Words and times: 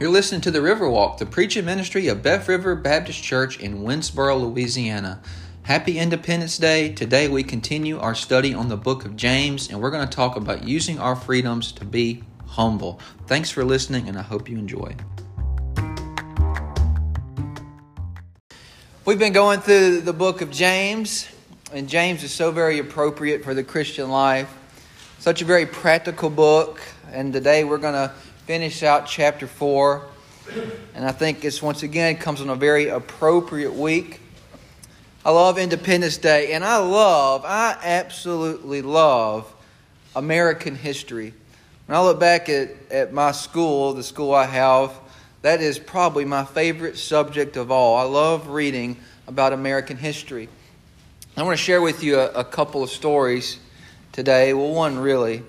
You're 0.00 0.10
listening 0.10 0.42
to 0.42 0.52
the 0.52 0.60
Riverwalk, 0.60 1.18
the 1.18 1.26
preaching 1.26 1.64
ministry 1.64 2.06
of 2.06 2.22
Beth 2.22 2.48
River 2.48 2.76
Baptist 2.76 3.20
Church 3.20 3.58
in 3.58 3.82
Winnsboro, 3.82 4.40
Louisiana. 4.40 5.20
Happy 5.64 5.98
Independence 5.98 6.56
Day. 6.56 6.92
Today 6.92 7.26
we 7.26 7.42
continue 7.42 7.98
our 7.98 8.14
study 8.14 8.54
on 8.54 8.68
the 8.68 8.76
book 8.76 9.04
of 9.04 9.16
James, 9.16 9.68
and 9.68 9.80
we're 9.82 9.90
going 9.90 10.08
to 10.08 10.16
talk 10.16 10.36
about 10.36 10.62
using 10.62 11.00
our 11.00 11.16
freedoms 11.16 11.72
to 11.72 11.84
be 11.84 12.22
humble. 12.46 13.00
Thanks 13.26 13.50
for 13.50 13.64
listening, 13.64 14.08
and 14.08 14.16
I 14.16 14.22
hope 14.22 14.48
you 14.48 14.56
enjoy. 14.56 14.94
We've 19.04 19.18
been 19.18 19.32
going 19.32 19.58
through 19.58 20.02
the 20.02 20.12
book 20.12 20.42
of 20.42 20.52
James, 20.52 21.26
and 21.72 21.88
James 21.88 22.22
is 22.22 22.30
so 22.30 22.52
very 22.52 22.78
appropriate 22.78 23.42
for 23.42 23.52
the 23.52 23.64
Christian 23.64 24.10
life. 24.10 24.56
Such 25.18 25.42
a 25.42 25.44
very 25.44 25.66
practical 25.66 26.30
book, 26.30 26.80
and 27.10 27.32
today 27.32 27.64
we're 27.64 27.78
going 27.78 27.94
to 27.94 28.12
finish 28.48 28.82
out 28.82 29.06
chapter 29.06 29.46
4. 29.46 30.06
And 30.94 31.04
I 31.04 31.12
think 31.12 31.42
this 31.42 31.60
once 31.60 31.82
again 31.82 32.16
comes 32.16 32.40
on 32.40 32.48
a 32.48 32.54
very 32.54 32.88
appropriate 32.88 33.74
week. 33.74 34.22
I 35.22 35.32
love 35.32 35.58
Independence 35.58 36.16
Day, 36.16 36.54
and 36.54 36.64
I 36.64 36.78
love, 36.78 37.44
I 37.44 37.76
absolutely 37.82 38.80
love 38.80 39.54
American 40.16 40.76
history. 40.76 41.34
When 41.84 41.98
I 41.98 42.00
look 42.00 42.18
back 42.18 42.48
at, 42.48 42.70
at 42.90 43.12
my 43.12 43.32
school, 43.32 43.92
the 43.92 44.02
school 44.02 44.34
I 44.34 44.46
have, 44.46 44.98
that 45.42 45.60
is 45.60 45.78
probably 45.78 46.24
my 46.24 46.46
favorite 46.46 46.96
subject 46.96 47.58
of 47.58 47.70
all. 47.70 47.98
I 47.98 48.04
love 48.04 48.48
reading 48.48 48.96
about 49.26 49.52
American 49.52 49.98
history. 49.98 50.48
I 51.36 51.42
want 51.42 51.58
to 51.58 51.62
share 51.62 51.82
with 51.82 52.02
you 52.02 52.18
a, 52.18 52.30
a 52.30 52.44
couple 52.44 52.82
of 52.82 52.88
stories 52.88 53.58
today. 54.12 54.54
Well, 54.54 54.72
one 54.72 54.98
really, 54.98 55.42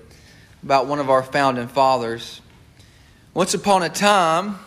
about 0.62 0.86
one 0.86 0.98
of 0.98 1.08
our 1.08 1.22
founding 1.22 1.68
fathers. 1.68 2.42
Once 3.32 3.54
upon 3.54 3.84
a 3.84 3.88
time, 3.88 4.58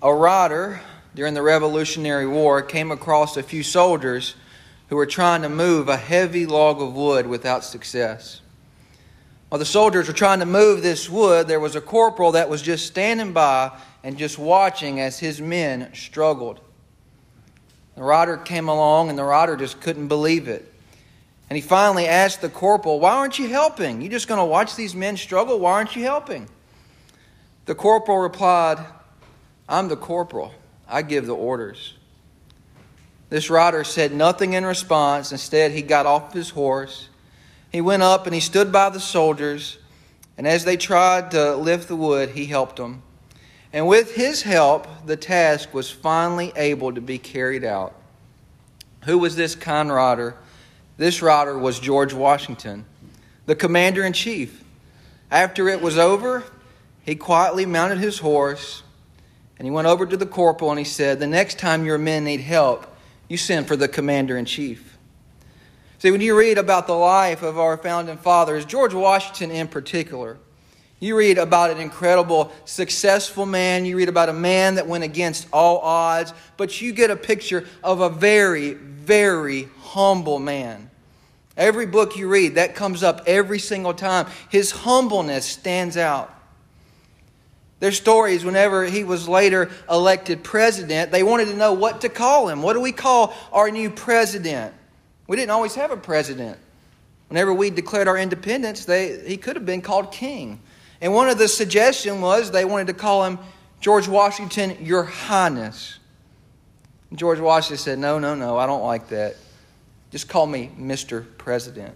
a 0.00 0.12
rider 0.12 0.80
during 1.14 1.34
the 1.34 1.42
Revolutionary 1.42 2.26
War 2.26 2.62
came 2.62 2.90
across 2.90 3.36
a 3.36 3.42
few 3.42 3.62
soldiers 3.62 4.36
who 4.88 4.96
were 4.96 5.04
trying 5.04 5.42
to 5.42 5.50
move 5.50 5.90
a 5.90 5.98
heavy 5.98 6.46
log 6.46 6.80
of 6.80 6.94
wood 6.94 7.26
without 7.26 7.62
success. 7.62 8.40
While 9.50 9.58
the 9.58 9.66
soldiers 9.66 10.08
were 10.08 10.14
trying 10.14 10.38
to 10.38 10.46
move 10.46 10.80
this 10.80 11.10
wood, 11.10 11.46
there 11.46 11.60
was 11.60 11.76
a 11.76 11.80
corporal 11.82 12.32
that 12.32 12.48
was 12.48 12.62
just 12.62 12.86
standing 12.86 13.34
by 13.34 13.70
and 14.02 14.16
just 14.16 14.38
watching 14.38 14.98
as 14.98 15.18
his 15.18 15.38
men 15.38 15.92
struggled. 15.92 16.58
The 17.96 18.02
rider 18.02 18.38
came 18.38 18.70
along, 18.70 19.10
and 19.10 19.18
the 19.18 19.24
rider 19.24 19.56
just 19.56 19.78
couldn't 19.82 20.08
believe 20.08 20.48
it. 20.48 20.72
And 21.50 21.56
he 21.58 21.60
finally 21.60 22.06
asked 22.06 22.40
the 22.40 22.48
corporal, 22.48 22.98
Why 22.98 23.12
aren't 23.12 23.38
you 23.38 23.48
helping? 23.48 24.00
You're 24.00 24.10
just 24.10 24.26
going 24.26 24.38
to 24.38 24.44
watch 24.46 24.74
these 24.74 24.94
men 24.94 25.18
struggle? 25.18 25.58
Why 25.58 25.72
aren't 25.72 25.94
you 25.94 26.02
helping? 26.04 26.48
The 27.70 27.76
corporal 27.76 28.18
replied, 28.18 28.84
I'm 29.68 29.86
the 29.86 29.96
corporal. 29.96 30.52
I 30.88 31.02
give 31.02 31.26
the 31.26 31.36
orders. 31.36 31.94
This 33.28 33.48
rider 33.48 33.84
said 33.84 34.12
nothing 34.12 34.54
in 34.54 34.66
response. 34.66 35.30
Instead, 35.30 35.70
he 35.70 35.80
got 35.80 36.04
off 36.04 36.32
his 36.32 36.50
horse. 36.50 37.08
He 37.70 37.80
went 37.80 38.02
up 38.02 38.26
and 38.26 38.34
he 38.34 38.40
stood 38.40 38.72
by 38.72 38.90
the 38.90 38.98
soldiers. 38.98 39.78
And 40.36 40.48
as 40.48 40.64
they 40.64 40.76
tried 40.76 41.30
to 41.30 41.54
lift 41.54 41.86
the 41.86 41.94
wood, 41.94 42.30
he 42.30 42.46
helped 42.46 42.74
them. 42.74 43.04
And 43.72 43.86
with 43.86 44.16
his 44.16 44.42
help, 44.42 45.06
the 45.06 45.16
task 45.16 45.72
was 45.72 45.88
finally 45.88 46.52
able 46.56 46.92
to 46.92 47.00
be 47.00 47.18
carried 47.18 47.62
out. 47.62 47.94
Who 49.04 49.16
was 49.16 49.36
this 49.36 49.54
kind 49.54 49.92
rider? 49.92 50.34
This 50.96 51.22
rider 51.22 51.56
was 51.56 51.78
George 51.78 52.14
Washington, 52.14 52.84
the 53.46 53.54
commander 53.54 54.02
in 54.02 54.12
chief. 54.12 54.64
After 55.30 55.68
it 55.68 55.80
was 55.80 55.98
over, 55.98 56.42
he 57.10 57.16
quietly 57.16 57.66
mounted 57.66 57.98
his 57.98 58.18
horse 58.18 58.82
and 59.58 59.66
he 59.66 59.70
went 59.70 59.88
over 59.88 60.06
to 60.06 60.16
the 60.16 60.26
corporal 60.26 60.70
and 60.70 60.78
he 60.78 60.84
said, 60.84 61.18
The 61.18 61.26
next 61.26 61.58
time 61.58 61.84
your 61.84 61.98
men 61.98 62.24
need 62.24 62.40
help, 62.40 62.86
you 63.28 63.36
send 63.36 63.68
for 63.68 63.76
the 63.76 63.88
commander 63.88 64.38
in 64.38 64.44
chief. 64.44 64.96
See, 65.98 66.10
when 66.10 66.22
you 66.22 66.38
read 66.38 66.56
about 66.56 66.86
the 66.86 66.94
life 66.94 67.42
of 67.42 67.58
our 67.58 67.76
founding 67.76 68.16
fathers, 68.16 68.64
George 68.64 68.94
Washington 68.94 69.50
in 69.50 69.68
particular, 69.68 70.38
you 70.98 71.16
read 71.16 71.36
about 71.36 71.70
an 71.70 71.78
incredible, 71.78 72.52
successful 72.64 73.44
man. 73.44 73.84
You 73.84 73.96
read 73.96 74.08
about 74.08 74.30
a 74.30 74.34
man 74.34 74.76
that 74.76 74.86
went 74.86 75.04
against 75.04 75.46
all 75.52 75.78
odds, 75.80 76.32
but 76.56 76.80
you 76.80 76.92
get 76.92 77.10
a 77.10 77.16
picture 77.16 77.66
of 77.84 78.00
a 78.00 78.08
very, 78.08 78.74
very 78.74 79.68
humble 79.80 80.38
man. 80.38 80.90
Every 81.56 81.84
book 81.86 82.16
you 82.16 82.28
read, 82.28 82.54
that 82.54 82.74
comes 82.74 83.02
up 83.02 83.22
every 83.26 83.58
single 83.58 83.92
time. 83.92 84.26
His 84.48 84.70
humbleness 84.70 85.44
stands 85.44 85.98
out. 85.98 86.34
Their 87.80 87.92
stories, 87.92 88.44
whenever 88.44 88.84
he 88.84 89.04
was 89.04 89.26
later 89.26 89.70
elected 89.90 90.44
president, 90.44 91.10
they 91.10 91.22
wanted 91.22 91.46
to 91.46 91.56
know 91.56 91.72
what 91.72 92.02
to 92.02 92.10
call 92.10 92.48
him. 92.48 92.62
What 92.62 92.74
do 92.74 92.80
we 92.80 92.92
call 92.92 93.34
our 93.52 93.70
new 93.70 93.88
president? 93.88 94.74
We 95.26 95.36
didn't 95.36 95.50
always 95.50 95.74
have 95.76 95.90
a 95.90 95.96
president. 95.96 96.58
Whenever 97.28 97.54
we 97.54 97.70
declared 97.70 98.06
our 98.06 98.18
independence, 98.18 98.84
they, 98.84 99.26
he 99.26 99.38
could 99.38 99.56
have 99.56 99.64
been 99.64 99.80
called 99.80 100.12
king. 100.12 100.60
And 101.00 101.14
one 101.14 101.30
of 101.30 101.38
the 101.38 101.48
suggestions 101.48 102.20
was 102.20 102.50
they 102.50 102.66
wanted 102.66 102.88
to 102.88 102.94
call 102.94 103.24
him 103.24 103.38
George 103.80 104.08
Washington, 104.08 104.76
Your 104.84 105.04
Highness. 105.04 105.98
George 107.14 107.40
Washington 107.40 107.78
said, 107.78 107.98
No, 107.98 108.18
no, 108.18 108.34
no, 108.34 108.58
I 108.58 108.66
don't 108.66 108.82
like 108.82 109.08
that. 109.08 109.36
Just 110.10 110.28
call 110.28 110.46
me 110.46 110.70
Mr. 110.78 111.24
President. 111.38 111.94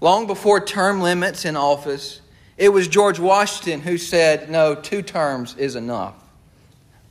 Long 0.00 0.26
before 0.26 0.64
term 0.64 1.00
limits 1.00 1.44
in 1.44 1.56
office, 1.56 2.20
it 2.56 2.68
was 2.68 2.88
George 2.88 3.18
Washington 3.18 3.80
who 3.80 3.98
said, 3.98 4.50
No, 4.50 4.74
two 4.74 5.02
terms 5.02 5.56
is 5.56 5.76
enough. 5.76 6.14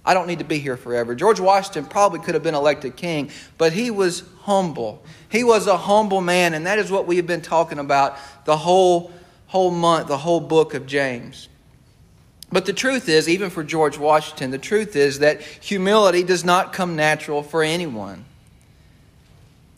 I 0.05 0.13
don't 0.13 0.27
need 0.27 0.39
to 0.39 0.45
be 0.45 0.59
here 0.59 0.75
forever. 0.75 1.15
George 1.15 1.39
Washington 1.39 1.85
probably 1.85 2.19
could 2.19 2.33
have 2.33 2.43
been 2.43 2.55
elected 2.55 2.95
king, 2.95 3.29
but 3.57 3.71
he 3.71 3.89
was 3.89 4.23
humble. 4.41 5.01
He 5.29 5.43
was 5.43 5.67
a 5.67 5.77
humble 5.77 6.21
man, 6.21 6.53
and 6.53 6.65
that 6.65 6.77
is 6.77 6.91
what 6.91 7.07
we 7.07 7.15
have 7.17 7.27
been 7.27 7.41
talking 7.41 7.79
about 7.79 8.17
the 8.45 8.57
whole, 8.57 9.11
whole 9.47 9.71
month, 9.71 10.07
the 10.07 10.17
whole 10.17 10.41
book 10.41 10.73
of 10.73 10.85
James. 10.85 11.47
But 12.51 12.65
the 12.65 12.73
truth 12.73 13.09
is, 13.09 13.29
even 13.29 13.49
for 13.49 13.63
George 13.63 13.97
Washington, 13.97 14.51
the 14.51 14.57
truth 14.57 14.95
is 14.95 15.19
that 15.19 15.41
humility 15.41 16.21
does 16.23 16.43
not 16.43 16.73
come 16.73 16.95
natural 16.95 17.41
for 17.41 17.63
anyone. 17.63 18.25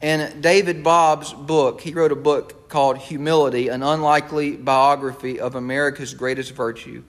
In 0.02 0.42
David 0.42 0.84
Bobb's 0.84 1.34
book, 1.34 1.82
he 1.82 1.94
wrote 1.94 2.12
a 2.12 2.18
book 2.18 2.70
called 2.70 2.98
Humility, 2.98 3.70
an 3.70 3.82
unlikely 3.82 4.56
biography 4.56 5.40
of 5.40 5.56
America's 5.56 6.14
greatest 6.14 6.52
virtue. 6.52 7.04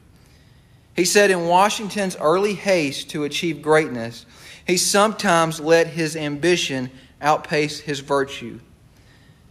He 0.94 1.04
said 1.04 1.30
in 1.30 1.46
Washington's 1.46 2.16
early 2.16 2.54
haste 2.54 3.10
to 3.10 3.24
achieve 3.24 3.60
greatness, 3.60 4.24
he 4.66 4.76
sometimes 4.76 5.60
let 5.60 5.88
his 5.88 6.16
ambition 6.16 6.90
outpace 7.20 7.80
his 7.80 8.00
virtue. 8.00 8.60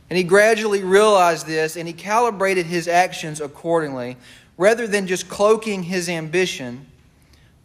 And 0.10 0.18
he 0.18 0.24
gradually 0.24 0.84
realized 0.84 1.46
this 1.46 1.76
and 1.76 1.88
he 1.88 1.94
calibrated 1.94 2.66
his 2.66 2.88
actions 2.88 3.42
accordingly. 3.42 4.18
Rather 4.58 4.88
than 4.88 5.08
just 5.08 5.28
cloaking 5.28 5.84
his 5.84 6.08
ambition, 6.10 6.86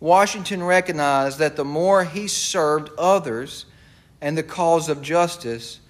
Washington 0.00 0.62
recognized 0.62 1.38
that 1.38 1.56
the 1.56 1.64
more 1.64 2.04
he 2.04 2.26
served 2.26 2.90
others 2.98 3.66
and 4.20 4.36
the 4.36 4.42
cause 4.42 4.88
of 4.88 5.02
justice, 5.02 5.80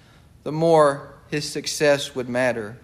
the 0.43 0.51
more 0.51 1.13
his 1.29 1.49
success 1.49 2.15
would 2.15 2.29
matter. 2.29 2.77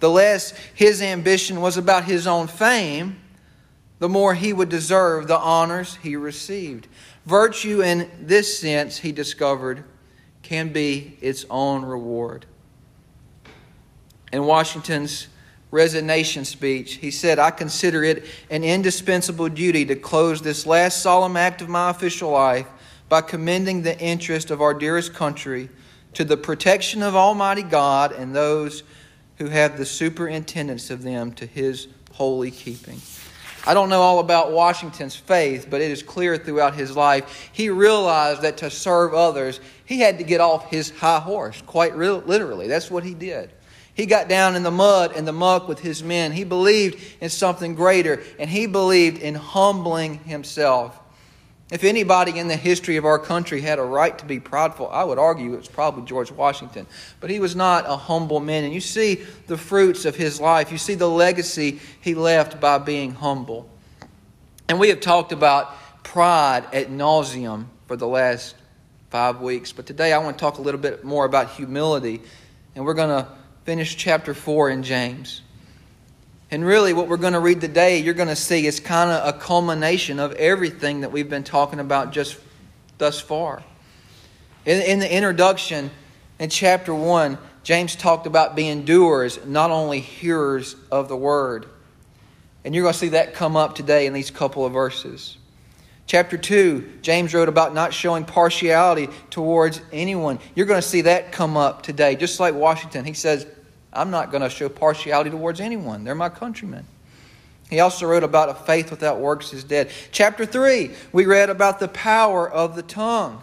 The 0.00 0.10
less 0.10 0.52
his 0.74 1.02
ambition 1.02 1.60
was 1.60 1.76
about 1.76 2.04
his 2.04 2.26
own 2.26 2.46
fame, 2.46 3.20
the 3.98 4.08
more 4.08 4.34
he 4.34 4.52
would 4.52 4.68
deserve 4.68 5.26
the 5.26 5.38
honors 5.38 5.96
he 5.96 6.14
received. 6.16 6.86
Virtue, 7.26 7.82
in 7.82 8.10
this 8.20 8.58
sense, 8.58 8.98
he 8.98 9.12
discovered, 9.12 9.84
can 10.42 10.72
be 10.72 11.18
its 11.20 11.44
own 11.50 11.84
reward. 11.84 12.46
In 14.32 14.44
Washington's 14.44 15.28
resignation 15.70 16.44
speech, 16.44 16.94
he 16.94 17.10
said, 17.10 17.38
I 17.38 17.50
consider 17.50 18.04
it 18.04 18.24
an 18.50 18.62
indispensable 18.62 19.48
duty 19.48 19.84
to 19.86 19.96
close 19.96 20.40
this 20.40 20.64
last 20.64 21.02
solemn 21.02 21.36
act 21.36 21.60
of 21.60 21.68
my 21.68 21.90
official 21.90 22.30
life 22.30 22.66
by 23.08 23.20
commending 23.20 23.82
the 23.82 23.98
interest 23.98 24.50
of 24.50 24.60
our 24.60 24.74
dearest 24.74 25.14
country 25.14 25.68
to 26.14 26.24
the 26.24 26.36
protection 26.36 27.02
of 27.02 27.14
Almighty 27.14 27.62
God 27.62 28.12
and 28.12 28.34
those 28.34 28.82
who 29.36 29.46
have 29.46 29.78
the 29.78 29.86
superintendence 29.86 30.90
of 30.90 31.02
them 31.02 31.32
to 31.32 31.46
his 31.46 31.88
holy 32.12 32.50
keeping. 32.50 33.00
I 33.66 33.74
don't 33.74 33.88
know 33.88 34.00
all 34.00 34.18
about 34.18 34.52
Washington's 34.52 35.14
faith, 35.14 35.66
but 35.68 35.80
it 35.80 35.90
is 35.90 36.02
clear 36.02 36.36
throughout 36.36 36.74
his 36.74 36.96
life 36.96 37.50
he 37.52 37.70
realized 37.70 38.42
that 38.42 38.58
to 38.58 38.70
serve 38.70 39.14
others, 39.14 39.60
he 39.84 40.00
had 40.00 40.18
to 40.18 40.24
get 40.24 40.40
off 40.40 40.70
his 40.70 40.90
high 40.90 41.20
horse, 41.20 41.62
quite 41.66 41.96
literally. 41.96 42.66
That's 42.66 42.90
what 42.90 43.04
he 43.04 43.14
did. 43.14 43.50
He 43.94 44.06
got 44.06 44.28
down 44.28 44.54
in 44.54 44.62
the 44.62 44.70
mud 44.70 45.12
and 45.16 45.26
the 45.26 45.32
muck 45.32 45.68
with 45.68 45.80
his 45.80 46.02
men. 46.02 46.32
He 46.32 46.44
believed 46.44 47.02
in 47.20 47.30
something 47.30 47.74
greater, 47.74 48.22
and 48.38 48.48
he 48.48 48.66
believed 48.66 49.20
in 49.20 49.34
humbling 49.34 50.20
himself. 50.20 50.98
If 51.70 51.84
anybody 51.84 52.38
in 52.38 52.48
the 52.48 52.56
history 52.56 52.96
of 52.96 53.04
our 53.04 53.18
country 53.18 53.60
had 53.60 53.78
a 53.78 53.82
right 53.82 54.18
to 54.18 54.24
be 54.24 54.40
prideful, 54.40 54.88
I 54.88 55.04
would 55.04 55.18
argue 55.18 55.52
it's 55.54 55.68
probably 55.68 56.04
George 56.04 56.30
Washington. 56.30 56.86
But 57.20 57.28
he 57.28 57.40
was 57.40 57.54
not 57.54 57.84
a 57.86 57.96
humble 57.96 58.40
man. 58.40 58.64
And 58.64 58.72
you 58.72 58.80
see 58.80 59.22
the 59.48 59.58
fruits 59.58 60.06
of 60.06 60.16
his 60.16 60.40
life, 60.40 60.72
you 60.72 60.78
see 60.78 60.94
the 60.94 61.08
legacy 61.08 61.80
he 62.00 62.14
left 62.14 62.58
by 62.58 62.78
being 62.78 63.12
humble. 63.12 63.68
And 64.68 64.80
we 64.80 64.88
have 64.88 65.00
talked 65.00 65.32
about 65.32 65.74
pride 66.02 66.64
at 66.72 66.88
nauseum 66.88 67.66
for 67.86 67.96
the 67.96 68.08
last 68.08 68.54
five 69.10 69.42
weeks. 69.42 69.72
But 69.72 69.84
today 69.84 70.14
I 70.14 70.18
want 70.18 70.38
to 70.38 70.40
talk 70.40 70.56
a 70.56 70.62
little 70.62 70.80
bit 70.80 71.04
more 71.04 71.26
about 71.26 71.50
humility. 71.50 72.22
And 72.74 72.86
we're 72.86 72.94
going 72.94 73.10
to 73.10 73.28
finish 73.64 73.94
chapter 73.94 74.32
4 74.32 74.70
in 74.70 74.82
James. 74.82 75.42
And 76.50 76.64
really, 76.64 76.94
what 76.94 77.08
we're 77.08 77.18
going 77.18 77.34
to 77.34 77.40
read 77.40 77.60
today, 77.60 77.98
you're 77.98 78.14
going 78.14 78.28
to 78.28 78.36
see 78.36 78.66
is 78.66 78.80
kind 78.80 79.10
of 79.10 79.34
a 79.34 79.38
culmination 79.38 80.18
of 80.18 80.32
everything 80.32 81.02
that 81.02 81.12
we've 81.12 81.28
been 81.28 81.44
talking 81.44 81.78
about 81.78 82.12
just 82.12 82.38
thus 82.96 83.20
far. 83.20 83.62
In, 84.64 84.80
in 84.82 84.98
the 84.98 85.14
introduction, 85.14 85.90
in 86.38 86.48
chapter 86.48 86.94
1, 86.94 87.36
James 87.64 87.96
talked 87.96 88.26
about 88.26 88.56
being 88.56 88.86
doers, 88.86 89.44
not 89.44 89.70
only 89.70 90.00
hearers 90.00 90.74
of 90.90 91.08
the 91.08 91.16
word. 91.16 91.66
And 92.64 92.74
you're 92.74 92.82
going 92.82 92.94
to 92.94 92.98
see 92.98 93.08
that 93.10 93.34
come 93.34 93.56
up 93.56 93.74
today 93.74 94.06
in 94.06 94.14
these 94.14 94.30
couple 94.30 94.64
of 94.64 94.72
verses. 94.72 95.36
Chapter 96.06 96.38
2, 96.38 97.00
James 97.02 97.34
wrote 97.34 97.50
about 97.50 97.74
not 97.74 97.92
showing 97.92 98.24
partiality 98.24 99.10
towards 99.28 99.82
anyone. 99.92 100.38
You're 100.54 100.64
going 100.64 100.80
to 100.80 100.88
see 100.88 101.02
that 101.02 101.30
come 101.30 101.58
up 101.58 101.82
today, 101.82 102.16
just 102.16 102.40
like 102.40 102.54
Washington. 102.54 103.04
He 103.04 103.12
says, 103.12 103.46
I'm 103.98 104.10
not 104.10 104.30
going 104.30 104.42
to 104.42 104.50
show 104.50 104.68
partiality 104.68 105.30
towards 105.30 105.60
anyone. 105.60 106.04
They're 106.04 106.14
my 106.14 106.28
countrymen. 106.28 106.86
He 107.68 107.80
also 107.80 108.06
wrote 108.06 108.22
about 108.22 108.48
a 108.48 108.54
faith 108.54 108.90
without 108.90 109.18
works 109.18 109.52
is 109.52 109.64
dead. 109.64 109.90
Chapter 110.12 110.46
3, 110.46 110.90
we 111.12 111.26
read 111.26 111.50
about 111.50 111.80
the 111.80 111.88
power 111.88 112.48
of 112.48 112.76
the 112.76 112.82
tongue. 112.82 113.42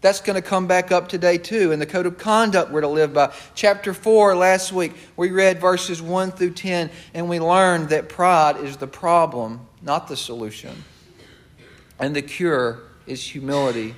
That's 0.00 0.20
going 0.20 0.34
to 0.34 0.46
come 0.46 0.66
back 0.66 0.90
up 0.90 1.08
today, 1.08 1.38
too, 1.38 1.72
in 1.72 1.78
the 1.78 1.86
code 1.86 2.06
of 2.06 2.18
conduct 2.18 2.70
we're 2.70 2.80
to 2.80 2.88
live 2.88 3.14
by. 3.14 3.32
Chapter 3.54 3.94
4, 3.94 4.34
last 4.34 4.72
week, 4.72 4.92
we 5.16 5.30
read 5.30 5.60
verses 5.60 6.02
1 6.02 6.32
through 6.32 6.52
10, 6.52 6.90
and 7.14 7.28
we 7.28 7.38
learned 7.38 7.90
that 7.90 8.08
pride 8.08 8.56
is 8.56 8.76
the 8.78 8.86
problem, 8.86 9.60
not 9.82 10.08
the 10.08 10.16
solution. 10.16 10.82
And 11.98 12.16
the 12.16 12.22
cure 12.22 12.80
is 13.06 13.22
humility. 13.22 13.94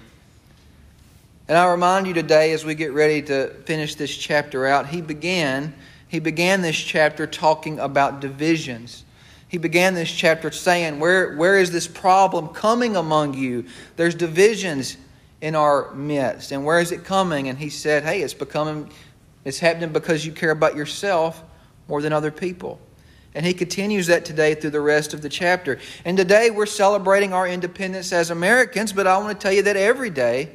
And 1.49 1.57
I 1.57 1.71
remind 1.71 2.09
you 2.09 2.15
today, 2.15 2.53
as 2.53 2.65
we 2.65 2.75
get 2.75 2.93
ready 2.93 3.23
to 3.23 3.51
finish 3.65 3.95
this 3.95 4.15
chapter 4.15 4.67
out, 4.67 4.89
he 4.89 5.01
began, 5.01 5.75
he 6.09 6.19
began 6.19 6.61
this 6.61 6.77
chapter 6.77 7.27
talking 7.27 7.79
about 7.79 8.21
divisions. 8.21 9.05
He 9.47 9.59
began 9.59 9.95
this 9.95 10.11
chapter 10.11 10.51
saying, 10.51 10.99
Where, 10.99 11.37
where 11.37 11.57
is 11.57 11.71
this 11.71 11.87
problem 11.87 12.49
coming 12.49 12.97
among 12.97 13.35
you? 13.35 13.67
There's 13.95 14.17
divisions 14.17 14.97
in 15.41 15.55
our 15.55 15.95
midst. 15.95 16.51
And 16.51 16.65
where 16.65 16.81
is 16.81 16.91
it 16.91 17.05
coming? 17.05 17.49
And 17.49 17.57
he 17.57 17.71
said, 17.71 18.03
Hey, 18.03 18.23
it's 18.23 18.35
becoming, 18.35 18.91
it's 19.45 19.61
happening 19.61 19.93
because 19.93 20.27
you 20.27 20.33
care 20.33 20.51
about 20.51 20.75
yourself 20.75 21.45
more 21.87 22.03
than 22.03 22.13
other 22.13 22.33
people. 22.33 22.81
And 23.37 23.47
he 23.47 23.55
continues 23.55 24.09
that 24.09 24.25
today 24.25 24.57
through 24.57 24.71
the 24.71 24.81
rest 24.81 25.15
of 25.15 25.23
the 25.23 25.29
chapter. 25.29 25.79
And 26.05 26.17
today 26.17 26.51
we're 26.51 26.67
celebrating 26.67 27.33
our 27.33 27.47
independence 27.47 28.13
as 28.13 28.31
Americans, 28.31 28.93
but 28.93 29.07
I 29.07 29.17
want 29.19 29.39
to 29.39 29.43
tell 29.43 29.53
you 29.53 29.63
that 29.63 29.77
every 29.77 30.11
day 30.11 30.51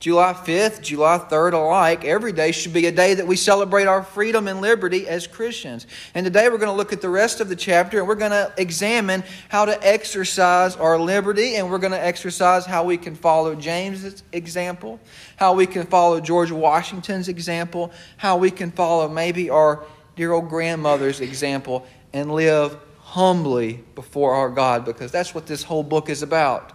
July 0.00 0.32
5th, 0.32 0.80
July 0.80 1.18
3rd 1.18 1.54
alike, 1.54 2.04
every 2.04 2.30
day 2.30 2.52
should 2.52 2.72
be 2.72 2.86
a 2.86 2.92
day 2.92 3.14
that 3.14 3.26
we 3.26 3.34
celebrate 3.34 3.88
our 3.88 4.04
freedom 4.04 4.46
and 4.46 4.60
liberty 4.60 5.08
as 5.08 5.26
Christians. 5.26 5.88
And 6.14 6.24
today 6.24 6.48
we're 6.48 6.58
going 6.58 6.70
to 6.70 6.76
look 6.76 6.92
at 6.92 7.00
the 7.00 7.08
rest 7.08 7.40
of 7.40 7.48
the 7.48 7.56
chapter 7.56 7.98
and 7.98 8.06
we're 8.06 8.14
going 8.14 8.30
to 8.30 8.52
examine 8.58 9.24
how 9.48 9.64
to 9.64 9.84
exercise 9.84 10.76
our 10.76 11.00
liberty 11.00 11.56
and 11.56 11.68
we're 11.68 11.78
going 11.78 11.92
to 11.92 12.00
exercise 12.00 12.64
how 12.64 12.84
we 12.84 12.96
can 12.96 13.16
follow 13.16 13.56
James's 13.56 14.22
example, 14.30 15.00
how 15.34 15.54
we 15.54 15.66
can 15.66 15.84
follow 15.84 16.20
George 16.20 16.52
Washington's 16.52 17.26
example, 17.26 17.90
how 18.18 18.36
we 18.36 18.52
can 18.52 18.70
follow 18.70 19.08
maybe 19.08 19.50
our 19.50 19.84
dear 20.14 20.30
old 20.30 20.48
grandmother's 20.48 21.20
example 21.20 21.84
and 22.12 22.30
live 22.30 22.78
humbly 23.00 23.84
before 23.96 24.34
our 24.34 24.48
God 24.48 24.84
because 24.84 25.10
that's 25.10 25.34
what 25.34 25.46
this 25.48 25.64
whole 25.64 25.82
book 25.82 26.08
is 26.08 26.22
about. 26.22 26.72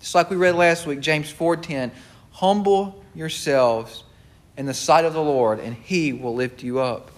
Just 0.00 0.14
like 0.14 0.30
we 0.30 0.36
read 0.36 0.54
last 0.54 0.86
week, 0.86 1.00
James 1.00 1.30
4:10 1.30 1.90
Humble 2.36 3.02
yourselves 3.14 4.04
in 4.58 4.66
the 4.66 4.74
sight 4.74 5.06
of 5.06 5.14
the 5.14 5.22
Lord, 5.22 5.58
and 5.58 5.74
he 5.74 6.12
will 6.12 6.34
lift 6.34 6.62
you 6.62 6.80
up. 6.80 7.10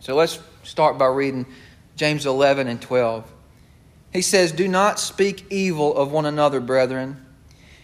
So 0.00 0.16
let's 0.16 0.40
start 0.64 0.98
by 0.98 1.06
reading 1.06 1.46
James 1.94 2.26
11 2.26 2.66
and 2.66 2.82
12. 2.82 3.30
He 4.12 4.20
says, 4.20 4.50
Do 4.50 4.66
not 4.66 4.98
speak 4.98 5.46
evil 5.48 5.96
of 5.96 6.10
one 6.10 6.26
another, 6.26 6.58
brethren. 6.58 7.24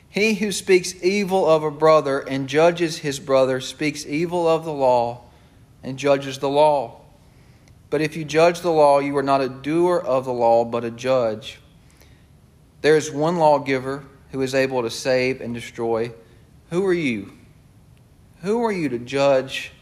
He 0.09 0.35
who 0.35 0.51
speaks 0.51 1.01
evil 1.01 1.49
of 1.49 1.63
a 1.63 1.71
brother 1.71 2.19
and 2.19 2.49
judges 2.49 2.99
his 2.99 3.21
brother 3.21 3.61
speaks 3.61 4.05
evil 4.05 4.49
of 4.49 4.65
the 4.65 4.73
law 4.73 5.21
and 5.85 5.97
judges 5.97 6.41
the 6.41 6.49
law. 6.49 7.03
But 7.89 8.01
if 8.01 8.17
you 8.17 8.25
judge 8.25 8.63
the 8.63 8.73
law, 8.73 8.99
you 8.99 9.17
are 9.17 9.23
not 9.23 9.43
a 9.43 9.49
doer 9.49 10.03
of 10.05 10.25
the 10.25 10.33
law, 10.33 10.65
but 10.65 10.85
a 10.85 10.91
judge. 10.91 11.61
There 12.81 12.97
is 12.97 13.13
one 13.13 13.37
lawgiver 13.37 14.07
who 14.37 14.43
is 14.43 14.55
able 14.55 14.83
to 14.83 14.91
save 14.91 15.41
and 15.41 15.55
destroy. 15.55 16.13
Who 16.69 16.85
are 16.85 16.93
you? 16.93 17.33
Who 18.43 18.63
are 18.67 18.71
you 18.71 18.91
to 18.91 18.99
judge 18.99 19.73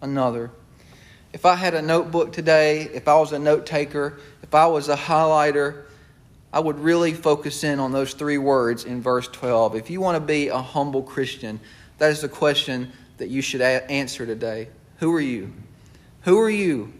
another? 0.00 0.50
If 1.34 1.44
I 1.44 1.56
had 1.56 1.74
a 1.74 1.82
notebook 1.82 2.32
today, 2.32 2.84
if 2.94 3.06
I 3.06 3.16
was 3.16 3.32
a 3.32 3.38
note 3.38 3.66
taker, 3.66 4.18
if 4.42 4.54
I 4.54 4.66
was 4.66 4.88
a 4.88 4.96
highlighter, 4.96 5.84
I 6.54 6.60
would 6.60 6.80
really 6.80 7.12
focus 7.12 7.62
in 7.64 7.78
on 7.78 7.92
those 7.92 8.14
three 8.14 8.38
words 8.38 8.86
in 8.86 9.02
verse 9.02 9.28
12. 9.28 9.76
If 9.76 9.90
you 9.90 10.00
want 10.00 10.16
to 10.16 10.26
be 10.26 10.48
a 10.48 10.56
humble 10.56 11.02
Christian, 11.02 11.60
that 11.98 12.10
is 12.10 12.22
the 12.22 12.30
question 12.30 12.90
that 13.18 13.28
you 13.28 13.42
should 13.42 13.60
answer 13.60 14.24
today. 14.24 14.70
Who 15.00 15.14
are 15.14 15.20
you? 15.20 15.52
Who 16.22 16.40
are 16.40 16.48
you? 16.48 16.94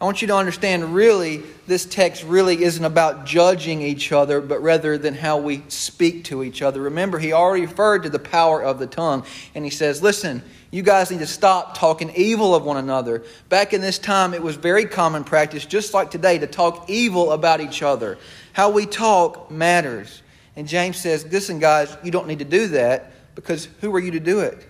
I 0.00 0.06
want 0.06 0.22
you 0.22 0.28
to 0.28 0.36
understand 0.36 0.94
really, 0.94 1.42
this 1.66 1.84
text 1.84 2.24
really 2.24 2.62
isn't 2.62 2.84
about 2.84 3.26
judging 3.26 3.82
each 3.82 4.12
other, 4.12 4.40
but 4.40 4.62
rather 4.62 4.96
than 4.96 5.14
how 5.14 5.36
we 5.36 5.62
speak 5.68 6.24
to 6.24 6.42
each 6.42 6.62
other. 6.62 6.80
Remember, 6.80 7.18
he 7.18 7.34
already 7.34 7.66
referred 7.66 8.04
to 8.04 8.08
the 8.08 8.18
power 8.18 8.62
of 8.62 8.78
the 8.78 8.86
tongue, 8.86 9.26
and 9.54 9.62
he 9.62 9.70
says, 9.70 10.02
Listen, 10.02 10.42
you 10.70 10.82
guys 10.82 11.10
need 11.10 11.18
to 11.18 11.26
stop 11.26 11.76
talking 11.76 12.10
evil 12.16 12.54
of 12.54 12.64
one 12.64 12.78
another. 12.78 13.24
Back 13.50 13.74
in 13.74 13.82
this 13.82 13.98
time, 13.98 14.32
it 14.32 14.42
was 14.42 14.56
very 14.56 14.86
common 14.86 15.22
practice, 15.22 15.66
just 15.66 15.92
like 15.92 16.10
today, 16.10 16.38
to 16.38 16.46
talk 16.46 16.88
evil 16.88 17.32
about 17.32 17.60
each 17.60 17.82
other. 17.82 18.16
How 18.54 18.70
we 18.70 18.86
talk 18.86 19.50
matters. 19.50 20.22
And 20.56 20.66
James 20.66 20.96
says, 20.96 21.30
Listen, 21.30 21.58
guys, 21.58 21.94
you 22.02 22.10
don't 22.10 22.26
need 22.26 22.38
to 22.38 22.46
do 22.46 22.68
that 22.68 23.12
because 23.34 23.68
who 23.82 23.94
are 23.94 24.00
you 24.00 24.12
to 24.12 24.20
do 24.20 24.40
it? 24.40 24.66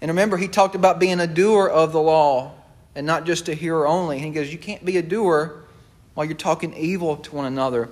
And 0.00 0.08
remember, 0.08 0.36
he 0.36 0.48
talked 0.48 0.74
about 0.74 0.98
being 0.98 1.20
a 1.20 1.28
doer 1.28 1.68
of 1.68 1.92
the 1.92 2.02
law 2.02 2.56
and 2.96 3.06
not 3.06 3.24
just 3.24 3.48
a 3.48 3.54
hearer 3.54 3.86
only. 3.86 4.18
he 4.18 4.30
goes, 4.30 4.50
You 4.50 4.58
can't 4.58 4.84
be 4.84 4.96
a 4.96 5.02
doer 5.02 5.62
while 6.14 6.26
you're 6.26 6.34
talking 6.34 6.74
evil 6.74 7.18
to 7.18 7.34
one 7.34 7.44
another. 7.44 7.90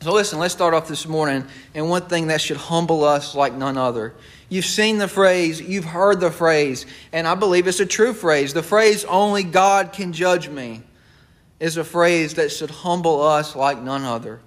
So, 0.00 0.12
listen, 0.12 0.38
let's 0.38 0.52
start 0.52 0.74
off 0.74 0.86
this 0.86 1.06
morning. 1.06 1.44
And 1.74 1.88
one 1.88 2.02
thing 2.02 2.26
that 2.26 2.40
should 2.40 2.56
humble 2.56 3.04
us 3.04 3.34
like 3.34 3.54
none 3.54 3.76
other. 3.76 4.14
You've 4.48 4.64
seen 4.64 4.98
the 4.98 5.08
phrase, 5.08 5.60
you've 5.60 5.84
heard 5.84 6.20
the 6.20 6.30
phrase, 6.30 6.86
and 7.12 7.26
I 7.26 7.34
believe 7.34 7.66
it's 7.66 7.80
a 7.80 7.86
true 7.86 8.12
phrase. 8.12 8.54
The 8.54 8.62
phrase, 8.62 9.04
only 9.04 9.42
God 9.42 9.92
can 9.92 10.12
judge 10.12 10.48
me, 10.48 10.82
is 11.60 11.76
a 11.76 11.84
phrase 11.84 12.34
that 12.34 12.50
should 12.50 12.70
humble 12.70 13.22
us 13.22 13.54
like 13.54 13.80
none 13.82 14.04
other. 14.04 14.40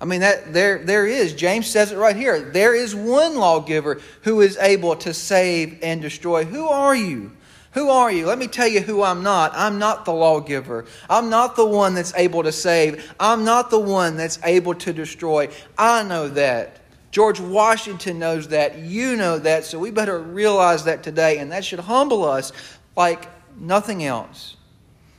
I 0.00 0.04
mean, 0.04 0.20
that 0.20 0.52
there, 0.52 0.84
there 0.84 1.06
is. 1.06 1.32
James 1.32 1.66
says 1.66 1.90
it 1.90 1.96
right 1.96 2.14
here. 2.14 2.40
There 2.40 2.74
is 2.74 2.94
one 2.94 3.36
lawgiver 3.36 4.00
who 4.22 4.40
is 4.40 4.56
able 4.58 4.94
to 4.96 5.14
save 5.14 5.78
and 5.82 6.00
destroy. 6.00 6.44
Who 6.44 6.68
are 6.68 6.94
you? 6.94 7.35
Who 7.76 7.90
are 7.90 8.10
you? 8.10 8.24
Let 8.24 8.38
me 8.38 8.46
tell 8.46 8.66
you 8.66 8.80
who 8.80 9.02
I'm 9.02 9.22
not. 9.22 9.52
I'm 9.54 9.78
not 9.78 10.06
the 10.06 10.12
lawgiver. 10.14 10.86
I'm 11.10 11.28
not 11.28 11.56
the 11.56 11.66
one 11.66 11.92
that's 11.92 12.14
able 12.14 12.42
to 12.42 12.50
save. 12.50 13.12
I'm 13.20 13.44
not 13.44 13.68
the 13.68 13.78
one 13.78 14.16
that's 14.16 14.38
able 14.44 14.74
to 14.76 14.94
destroy. 14.94 15.50
I 15.76 16.02
know 16.02 16.26
that. 16.28 16.80
George 17.10 17.38
Washington 17.38 18.18
knows 18.18 18.48
that. 18.48 18.78
You 18.78 19.14
know 19.14 19.38
that. 19.40 19.66
So 19.66 19.78
we 19.78 19.90
better 19.90 20.18
realize 20.18 20.84
that 20.84 21.02
today. 21.02 21.36
And 21.36 21.52
that 21.52 21.66
should 21.66 21.80
humble 21.80 22.24
us 22.24 22.50
like 22.96 23.28
nothing 23.60 24.02
else. 24.04 24.56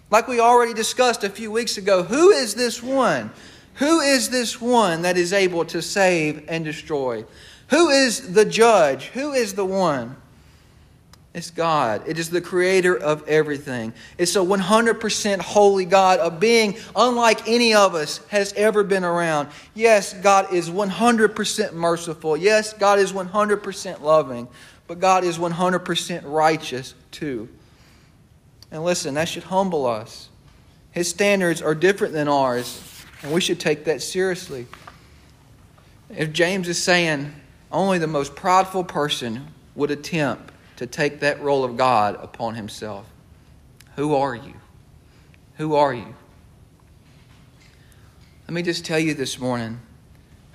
Like 0.10 0.28
we 0.28 0.40
already 0.40 0.74
discussed 0.74 1.24
a 1.24 1.30
few 1.30 1.52
weeks 1.52 1.78
ago, 1.78 2.02
who 2.02 2.32
is 2.32 2.56
this 2.56 2.82
one? 2.82 3.30
Who 3.76 4.00
is 4.00 4.32
this 4.32 4.60
one 4.60 5.04
that 5.04 5.16
is 5.16 5.32
able 5.32 5.66
to 5.66 5.80
save 5.84 6.44
and 6.48 6.66
destroy? 6.66 7.24
Who 7.68 7.90
is 7.90 8.34
the 8.34 8.46
judge? 8.46 9.10
Who 9.10 9.34
is 9.34 9.54
the 9.54 9.66
one? 9.66 10.16
It's 11.38 11.52
God. 11.52 12.02
It 12.08 12.18
is 12.18 12.32
the 12.32 12.42
creator 12.42 12.98
of 12.98 13.28
everything. 13.28 13.94
It's 14.18 14.36
a 14.36 14.40
100% 14.40 15.40
holy 15.40 15.86
God, 15.86 16.20
a 16.20 16.32
being 16.32 16.78
unlike 16.96 17.48
any 17.48 17.76
of 17.76 17.94
us 17.94 18.22
has 18.30 18.54
ever 18.54 18.84
been 18.84 19.04
around. 19.04 19.50
Yes, 19.76 20.16
God 20.16 20.52
is 20.52 20.68
100% 20.72 21.74
merciful. 21.74 22.38
Yes, 22.38 22.74
God 22.74 22.98
is 22.98 23.14
100% 23.14 24.02
loving. 24.02 24.48
But 24.88 25.00
God 25.00 25.24
is 25.24 25.38
100% 25.38 26.22
righteous 26.26 26.96
too. 27.12 27.48
And 28.72 28.84
listen, 28.84 29.14
that 29.14 29.30
should 29.30 29.44
humble 29.44 29.86
us. 29.86 30.30
His 30.90 31.08
standards 31.08 31.62
are 31.62 31.76
different 31.76 32.16
than 32.16 32.28
ours, 32.28 32.82
and 33.22 33.32
we 33.32 33.42
should 33.42 33.60
take 33.60 33.86
that 33.86 34.02
seriously. 34.02 34.66
If 36.10 36.34
James 36.34 36.68
is 36.68 36.82
saying 36.82 37.32
only 37.72 38.00
the 38.00 38.08
most 38.08 38.36
prideful 38.36 38.86
person 38.86 39.50
would 39.76 39.92
attempt 39.92 40.54
to 40.78 40.88
take 40.88 41.20
that 41.20 41.42
role 41.42 41.64
of 41.64 41.78
God 41.78 42.18
upon 42.22 42.56
himself. 42.56 43.06
Who 43.96 44.16
are 44.16 44.36
you? 44.36 44.54
Who 45.58 45.76
are 45.76 45.94
you? 45.94 46.16
Let 48.48 48.54
me 48.54 48.62
just 48.62 48.86
tell 48.86 49.00
you 49.00 49.14
this 49.14 49.40
morning 49.40 49.82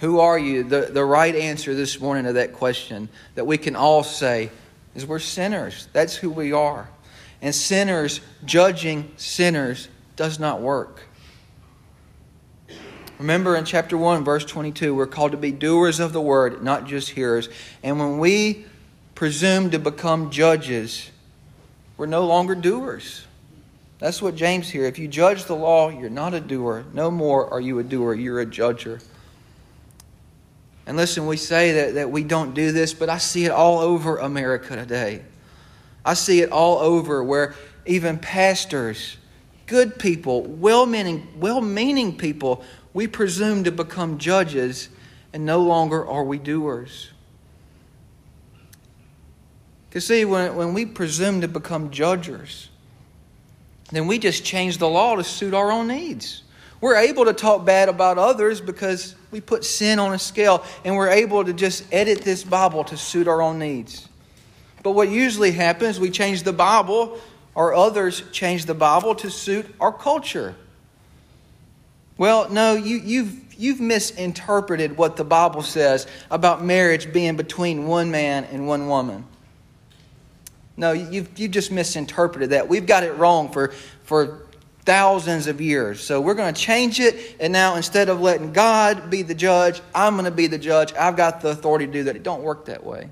who 0.02 0.18
are 0.18 0.36
you? 0.36 0.64
The, 0.64 0.90
the 0.92 1.04
right 1.04 1.32
answer 1.32 1.76
this 1.76 2.00
morning 2.00 2.24
to 2.24 2.32
that 2.32 2.54
question 2.54 3.08
that 3.36 3.44
we 3.44 3.56
can 3.56 3.76
all 3.76 4.02
say 4.02 4.50
is 4.96 5.06
we're 5.06 5.20
sinners. 5.20 5.86
That's 5.92 6.16
who 6.16 6.28
we 6.28 6.52
are. 6.52 6.88
And 7.40 7.54
sinners, 7.54 8.20
judging 8.44 9.12
sinners, 9.16 9.86
does 10.16 10.40
not 10.40 10.60
work. 10.60 11.02
Remember 13.18 13.54
in 13.54 13.64
chapter 13.64 13.96
1, 13.96 14.24
verse 14.24 14.44
22, 14.44 14.92
we're 14.92 15.06
called 15.06 15.30
to 15.30 15.38
be 15.38 15.52
doers 15.52 16.00
of 16.00 16.12
the 16.12 16.20
word, 16.20 16.64
not 16.64 16.88
just 16.88 17.10
hearers. 17.10 17.48
And 17.84 18.00
when 18.00 18.18
we 18.18 18.64
presume 19.22 19.70
to 19.70 19.78
become 19.78 20.32
judges, 20.32 21.08
we're 21.96 22.06
no 22.06 22.26
longer 22.26 22.56
doers. 22.56 23.24
That's 24.00 24.20
what 24.20 24.34
James 24.34 24.68
here. 24.68 24.84
If 24.84 24.98
you 24.98 25.06
judge 25.06 25.44
the 25.44 25.54
law, 25.54 25.90
you're 25.90 26.10
not 26.10 26.34
a 26.34 26.40
doer. 26.40 26.84
No 26.92 27.08
more 27.08 27.48
are 27.48 27.60
you 27.60 27.78
a 27.78 27.84
doer, 27.84 28.14
you're 28.14 28.40
a 28.40 28.46
judger. 28.46 29.00
And 30.86 30.96
listen, 30.96 31.28
we 31.28 31.36
say 31.36 31.70
that, 31.70 31.94
that 31.94 32.10
we 32.10 32.24
don't 32.24 32.52
do 32.52 32.72
this, 32.72 32.94
but 32.94 33.08
I 33.08 33.18
see 33.18 33.44
it 33.44 33.52
all 33.52 33.78
over 33.78 34.16
America 34.16 34.74
today. 34.74 35.22
I 36.04 36.14
see 36.14 36.40
it 36.40 36.50
all 36.50 36.78
over 36.78 37.22
where 37.22 37.54
even 37.86 38.18
pastors, 38.18 39.18
good 39.66 40.00
people, 40.00 40.42
well 40.42 40.84
meaning 40.84 41.28
well 41.36 41.60
meaning 41.60 42.16
people, 42.18 42.64
we 42.92 43.06
presume 43.06 43.62
to 43.62 43.70
become 43.70 44.18
judges, 44.18 44.88
and 45.32 45.46
no 45.46 45.60
longer 45.60 46.04
are 46.04 46.24
we 46.24 46.38
doers. 46.38 47.11
Because, 49.92 50.06
see, 50.06 50.24
when, 50.24 50.56
when 50.56 50.72
we 50.72 50.86
presume 50.86 51.42
to 51.42 51.48
become 51.48 51.90
judges, 51.90 52.70
then 53.90 54.06
we 54.06 54.18
just 54.18 54.42
change 54.42 54.78
the 54.78 54.88
law 54.88 55.16
to 55.16 55.22
suit 55.22 55.52
our 55.52 55.70
own 55.70 55.88
needs. 55.88 56.44
We're 56.80 56.96
able 56.96 57.26
to 57.26 57.34
talk 57.34 57.66
bad 57.66 57.90
about 57.90 58.16
others 58.16 58.62
because 58.62 59.14
we 59.30 59.42
put 59.42 59.66
sin 59.66 59.98
on 59.98 60.14
a 60.14 60.18
scale 60.18 60.64
and 60.86 60.96
we're 60.96 61.10
able 61.10 61.44
to 61.44 61.52
just 61.52 61.84
edit 61.92 62.22
this 62.22 62.42
Bible 62.42 62.84
to 62.84 62.96
suit 62.96 63.28
our 63.28 63.42
own 63.42 63.58
needs. 63.58 64.08
But 64.82 64.92
what 64.92 65.10
usually 65.10 65.50
happens, 65.50 66.00
we 66.00 66.08
change 66.08 66.42
the 66.42 66.54
Bible 66.54 67.20
or 67.54 67.74
others 67.74 68.22
change 68.32 68.64
the 68.64 68.72
Bible 68.72 69.14
to 69.16 69.30
suit 69.30 69.66
our 69.78 69.92
culture. 69.92 70.54
Well, 72.16 72.48
no, 72.48 72.76
you, 72.76 72.96
you've, 72.96 73.54
you've 73.58 73.80
misinterpreted 73.80 74.96
what 74.96 75.18
the 75.18 75.24
Bible 75.24 75.60
says 75.60 76.06
about 76.30 76.64
marriage 76.64 77.12
being 77.12 77.36
between 77.36 77.86
one 77.86 78.10
man 78.10 78.44
and 78.44 78.66
one 78.66 78.88
woman. 78.88 79.26
No, 80.76 80.92
you've, 80.92 81.38
you've 81.38 81.50
just 81.50 81.70
misinterpreted 81.70 82.50
that. 82.50 82.68
We've 82.68 82.86
got 82.86 83.02
it 83.02 83.12
wrong 83.16 83.52
for, 83.52 83.68
for 84.04 84.46
thousands 84.84 85.46
of 85.46 85.60
years. 85.60 86.02
So 86.02 86.20
we're 86.20 86.34
going 86.34 86.52
to 86.52 86.60
change 86.60 86.98
it. 86.98 87.36
And 87.40 87.52
now 87.52 87.76
instead 87.76 88.08
of 88.08 88.20
letting 88.20 88.52
God 88.52 89.10
be 89.10 89.22
the 89.22 89.34
judge, 89.34 89.80
I'm 89.94 90.14
going 90.14 90.24
to 90.24 90.30
be 90.30 90.46
the 90.46 90.58
judge. 90.58 90.92
I've 90.94 91.16
got 91.16 91.40
the 91.40 91.50
authority 91.50 91.86
to 91.86 91.92
do 91.92 92.04
that. 92.04 92.16
It 92.16 92.22
don't 92.22 92.42
work 92.42 92.66
that 92.66 92.84
way. 92.84 93.10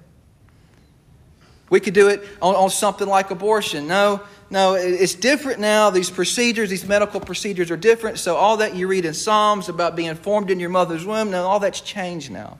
We 1.68 1.78
could 1.78 1.94
do 1.94 2.08
it 2.08 2.26
on, 2.42 2.56
on 2.56 2.70
something 2.70 3.06
like 3.06 3.30
abortion. 3.30 3.86
No, 3.86 4.22
no, 4.50 4.74
it's 4.74 5.14
different 5.14 5.60
now. 5.60 5.90
These 5.90 6.10
procedures, 6.10 6.68
these 6.68 6.84
medical 6.84 7.20
procedures 7.20 7.70
are 7.70 7.76
different. 7.76 8.18
So 8.18 8.34
all 8.34 8.56
that 8.56 8.74
you 8.74 8.88
read 8.88 9.04
in 9.04 9.14
Psalms 9.14 9.68
about 9.68 9.94
being 9.94 10.16
formed 10.16 10.50
in 10.50 10.58
your 10.58 10.70
mother's 10.70 11.06
womb, 11.06 11.30
now 11.30 11.44
all 11.44 11.60
that's 11.60 11.80
changed 11.80 12.32
now. 12.32 12.58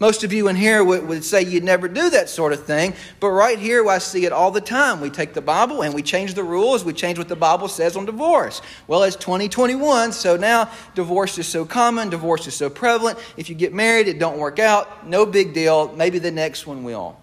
Most 0.00 0.22
of 0.22 0.32
you 0.32 0.46
in 0.46 0.54
here 0.54 0.84
would, 0.84 1.08
would 1.08 1.24
say 1.24 1.42
you'd 1.42 1.64
never 1.64 1.88
do 1.88 2.08
that 2.10 2.28
sort 2.28 2.52
of 2.52 2.64
thing, 2.64 2.94
but 3.18 3.30
right 3.30 3.58
here 3.58 3.88
I 3.88 3.98
see 3.98 4.26
it 4.26 4.32
all 4.32 4.52
the 4.52 4.60
time. 4.60 5.00
We 5.00 5.10
take 5.10 5.34
the 5.34 5.40
Bible 5.40 5.82
and 5.82 5.92
we 5.92 6.02
change 6.02 6.34
the 6.34 6.44
rules, 6.44 6.84
we 6.84 6.92
change 6.92 7.18
what 7.18 7.26
the 7.26 7.34
Bible 7.34 7.66
says 7.66 7.96
on 7.96 8.06
divorce. 8.06 8.62
Well, 8.86 9.02
it's 9.02 9.16
2021, 9.16 10.12
so 10.12 10.36
now 10.36 10.70
divorce 10.94 11.36
is 11.38 11.48
so 11.48 11.64
common, 11.64 12.10
divorce 12.10 12.46
is 12.46 12.54
so 12.54 12.70
prevalent. 12.70 13.18
If 13.36 13.48
you 13.48 13.56
get 13.56 13.74
married, 13.74 14.06
it 14.06 14.20
don't 14.20 14.38
work 14.38 14.60
out, 14.60 15.08
no 15.08 15.26
big 15.26 15.52
deal, 15.52 15.92
maybe 15.96 16.20
the 16.20 16.30
next 16.30 16.64
one 16.64 16.84
will. 16.84 17.20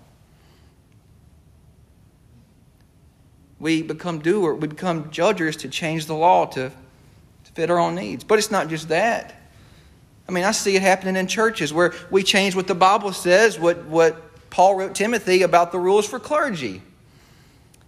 We 3.58 3.84
become 3.84 4.20
doer, 4.20 4.54
we 4.54 4.68
become 4.68 5.12
judges 5.12 5.56
to 5.58 5.70
change 5.70 6.08
the 6.08 6.16
law 6.16 6.46
to, 6.48 6.70
to 6.70 7.52
fit 7.54 7.70
our 7.70 7.80
own 7.80 7.96
needs. 7.96 8.26
But 8.26 8.38
it's 8.38 8.52
not 8.52 8.68
just 8.68 8.90
that. 8.90 9.45
I 10.28 10.32
mean, 10.32 10.44
I 10.44 10.52
see 10.52 10.76
it 10.76 10.82
happening 10.82 11.16
in 11.16 11.28
churches 11.28 11.72
where 11.72 11.94
we 12.10 12.24
change 12.24 12.56
what 12.56 12.68
the 12.68 12.76
Bible 12.76 13.14
says, 13.14 13.60
what, 13.60 13.86
what 13.86 14.50
Paul 14.50 14.76
wrote 14.76 14.96
Timothy 14.96 15.44
about 15.44 15.72
the 15.72 15.80
rules 15.80 16.08
for 16.08 16.20
clergy. 16.20 16.82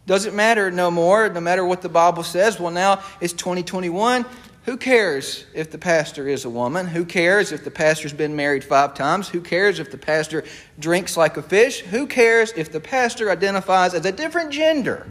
Doesn't 0.05 0.35
matter 0.35 0.71
no 0.71 0.91
more, 0.91 1.29
no 1.29 1.41
matter 1.41 1.65
what 1.65 1.81
the 1.81 1.89
Bible 1.89 2.23
says. 2.23 2.59
Well, 2.59 2.71
now 2.71 3.01
it's 3.19 3.33
2021. 3.33 4.25
Who 4.63 4.77
cares 4.77 5.45
if 5.53 5.71
the 5.71 5.77
pastor 5.77 6.27
is 6.27 6.45
a 6.45 6.49
woman? 6.49 6.87
Who 6.87 7.05
cares 7.05 7.51
if 7.51 7.63
the 7.63 7.71
pastor's 7.71 8.13
been 8.13 8.35
married 8.35 8.63
five 8.63 8.93
times? 8.93 9.29
Who 9.29 9.41
cares 9.41 9.79
if 9.79 9.91
the 9.91 9.97
pastor 9.97 10.43
drinks 10.77 11.15
like 11.17 11.37
a 11.37 11.41
fish? 11.41 11.79
Who 11.79 12.05
cares 12.05 12.51
if 12.51 12.71
the 12.71 12.81
pastor 12.81 13.31
identifies 13.31 13.93
as 13.93 14.05
a 14.05 14.11
different 14.11 14.51
gender? 14.51 15.07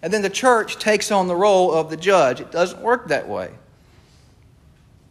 And 0.00 0.12
then 0.12 0.22
the 0.22 0.30
church 0.30 0.78
takes 0.78 1.10
on 1.10 1.26
the 1.26 1.34
role 1.34 1.72
of 1.72 1.90
the 1.90 1.96
judge. 1.96 2.40
It 2.40 2.52
doesn't 2.52 2.80
work 2.80 3.08
that 3.08 3.28
way. 3.28 3.50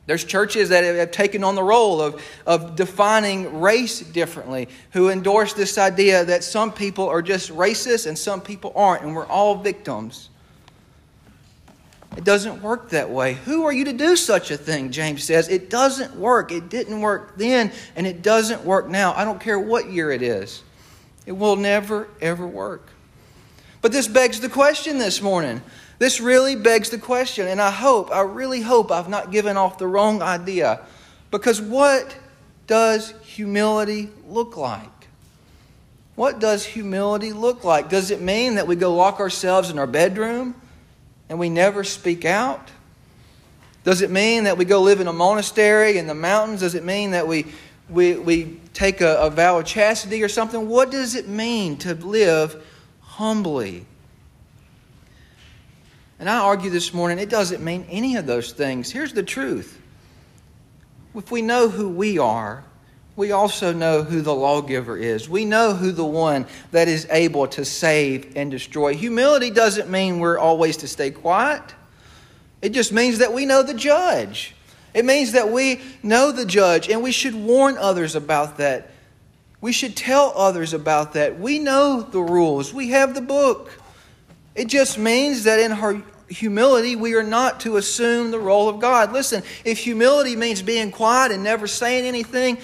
There's 0.05 0.23
churches 0.25 0.69
that 0.69 0.83
have 0.83 1.11
taken 1.11 1.43
on 1.43 1.55
the 1.55 1.63
role 1.63 2.01
of, 2.01 2.21
of 2.45 2.75
defining 2.75 3.61
race 3.61 4.01
differently, 4.01 4.67
who 4.91 5.09
endorse 5.09 5.53
this 5.53 5.77
idea 5.77 6.25
that 6.25 6.43
some 6.43 6.73
people 6.73 7.07
are 7.07 7.21
just 7.21 7.49
racist 7.51 8.05
and 8.05 8.17
some 8.17 8.41
people 8.41 8.73
aren't, 8.75 9.03
and 9.03 9.15
we're 9.15 9.27
all 9.27 9.55
victims. 9.55 10.29
It 12.17 12.25
doesn't 12.25 12.61
work 12.61 12.89
that 12.89 13.09
way. 13.09 13.33
Who 13.45 13.65
are 13.65 13.71
you 13.71 13.85
to 13.85 13.93
do 13.93 14.15
such 14.15 14.51
a 14.51 14.57
thing? 14.57 14.91
James 14.91 15.23
says. 15.23 15.47
It 15.47 15.69
doesn't 15.69 16.15
work. 16.15 16.51
It 16.51 16.69
didn't 16.69 17.01
work 17.01 17.37
then, 17.37 17.71
and 17.95 18.05
it 18.05 18.21
doesn't 18.21 18.63
work 18.63 18.87
now. 18.87 19.13
I 19.13 19.25
don't 19.25 19.39
care 19.39 19.59
what 19.59 19.89
year 19.89 20.11
it 20.11 20.21
is. 20.21 20.61
It 21.25 21.31
will 21.31 21.55
never, 21.55 22.07
ever 22.21 22.45
work. 22.45 22.89
But 23.81 23.91
this 23.91 24.07
begs 24.07 24.39
the 24.41 24.49
question 24.49 24.97
this 24.97 25.21
morning 25.21 25.61
this 26.03 26.19
really 26.19 26.57
begs 26.57 26.89
the 26.89 26.97
question, 26.97 27.47
and 27.47 27.61
I 27.61 27.71
hope, 27.71 28.11
I 28.11 28.23
really 28.23 28.59
hope 28.59 28.91
I've 28.91 29.07
not 29.07 29.31
given 29.31 29.55
off 29.55 29.77
the 29.77 29.87
wrong 29.87 30.21
idea. 30.21 30.81
Because 31.31 31.61
what 31.61 32.13
does 32.67 33.13
humility 33.21 34.09
look 34.27 34.57
like? 34.57 34.89
What 36.15 36.39
does 36.39 36.65
humility 36.65 37.31
look 37.31 37.63
like? 37.63 37.87
Does 37.87 38.11
it 38.11 38.19
mean 38.19 38.55
that 38.55 38.67
we 38.67 38.75
go 38.75 38.93
lock 38.93 39.21
ourselves 39.21 39.69
in 39.69 39.79
our 39.79 39.87
bedroom 39.87 40.55
and 41.29 41.39
we 41.39 41.49
never 41.49 41.85
speak 41.85 42.25
out? 42.25 42.69
Does 43.85 44.01
it 44.01 44.11
mean 44.11 44.43
that 44.43 44.57
we 44.57 44.65
go 44.65 44.81
live 44.81 44.99
in 44.99 45.07
a 45.07 45.13
monastery 45.13 45.97
in 45.97 46.07
the 46.07 46.13
mountains? 46.13 46.59
Does 46.59 46.75
it 46.75 46.83
mean 46.83 47.11
that 47.11 47.29
we, 47.29 47.45
we, 47.89 48.15
we 48.15 48.59
take 48.73 48.99
a, 48.99 49.19
a 49.19 49.29
vow 49.29 49.57
of 49.59 49.65
chastity 49.65 50.21
or 50.21 50.27
something? 50.27 50.67
What 50.67 50.91
does 50.91 51.15
it 51.15 51.29
mean 51.29 51.77
to 51.77 51.93
live 51.95 52.61
humbly? 52.99 53.85
And 56.23 56.29
I 56.29 56.39
argue 56.39 56.69
this 56.69 56.93
morning 56.93 57.19
it 57.19 57.27
doesn't 57.27 57.61
mean 57.61 57.85
any 57.89 58.15
of 58.15 58.25
those 58.25 58.53
things. 58.53 58.89
Here's 58.89 59.11
the 59.11 59.23
truth 59.23 59.77
if 61.13 61.29
we 61.31 61.41
know 61.41 61.67
who 61.67 61.89
we 61.89 62.17
are, 62.17 62.63
we 63.17 63.33
also 63.33 63.73
know 63.73 64.03
who 64.03 64.21
the 64.21 64.33
lawgiver 64.33 64.95
is. 64.95 65.27
We 65.27 65.43
know 65.43 65.73
who 65.73 65.91
the 65.91 66.05
one 66.05 66.45
that 66.71 66.87
is 66.87 67.07
able 67.11 67.47
to 67.47 67.65
save 67.65 68.37
and 68.37 68.49
destroy. 68.49 68.95
Humility 68.95 69.49
doesn't 69.49 69.89
mean 69.89 70.19
we're 70.19 70.37
always 70.37 70.77
to 70.77 70.87
stay 70.87 71.11
quiet, 71.11 71.61
it 72.61 72.69
just 72.69 72.93
means 72.93 73.17
that 73.17 73.33
we 73.33 73.45
know 73.45 73.61
the 73.61 73.73
judge. 73.73 74.55
It 74.93 75.03
means 75.03 75.33
that 75.33 75.51
we 75.51 75.81
know 76.03 76.31
the 76.31 76.45
judge 76.45 76.87
and 76.87 77.03
we 77.03 77.11
should 77.11 77.35
warn 77.35 77.77
others 77.77 78.15
about 78.15 78.59
that. 78.59 78.91
We 79.59 79.73
should 79.73 79.97
tell 79.97 80.31
others 80.37 80.73
about 80.73 81.15
that. 81.15 81.37
We 81.37 81.59
know 81.59 82.01
the 82.01 82.21
rules, 82.21 82.73
we 82.73 82.91
have 82.91 83.13
the 83.13 83.19
book. 83.19 83.77
It 84.55 84.69
just 84.69 84.97
means 84.97 85.43
that 85.43 85.59
in 85.59 85.71
her 85.71 86.01
humility, 86.29 86.95
we 86.95 87.15
are 87.15 87.23
not 87.23 87.61
to 87.61 87.77
assume 87.77 88.31
the 88.31 88.39
role 88.39 88.69
of 88.69 88.79
God. 88.79 89.11
Listen, 89.13 89.43
if 89.65 89.79
humility 89.79 90.35
means 90.35 90.61
being 90.61 90.91
quiet 90.91 91.31
and 91.31 91.43
never 91.43 91.67
saying 91.67 92.05
anything, 92.05 92.57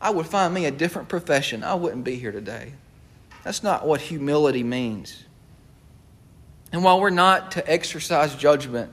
I 0.00 0.10
would 0.10 0.26
find 0.26 0.52
me 0.52 0.66
a 0.66 0.70
different 0.70 1.08
profession. 1.08 1.64
I 1.64 1.74
wouldn't 1.74 2.04
be 2.04 2.16
here 2.16 2.32
today. 2.32 2.72
That's 3.42 3.62
not 3.62 3.86
what 3.86 4.00
humility 4.00 4.62
means. 4.62 5.24
And 6.72 6.82
while 6.82 7.00
we're 7.00 7.10
not 7.10 7.52
to 7.52 7.70
exercise 7.70 8.34
judgment, 8.34 8.90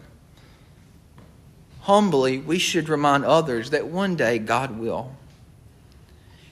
humbly, 1.81 2.37
we 2.37 2.59
should 2.59 2.89
remind 2.89 3.25
others 3.25 3.71
that 3.71 3.87
one 3.87 4.15
day 4.15 4.37
God 4.39 4.77
will. 4.77 5.15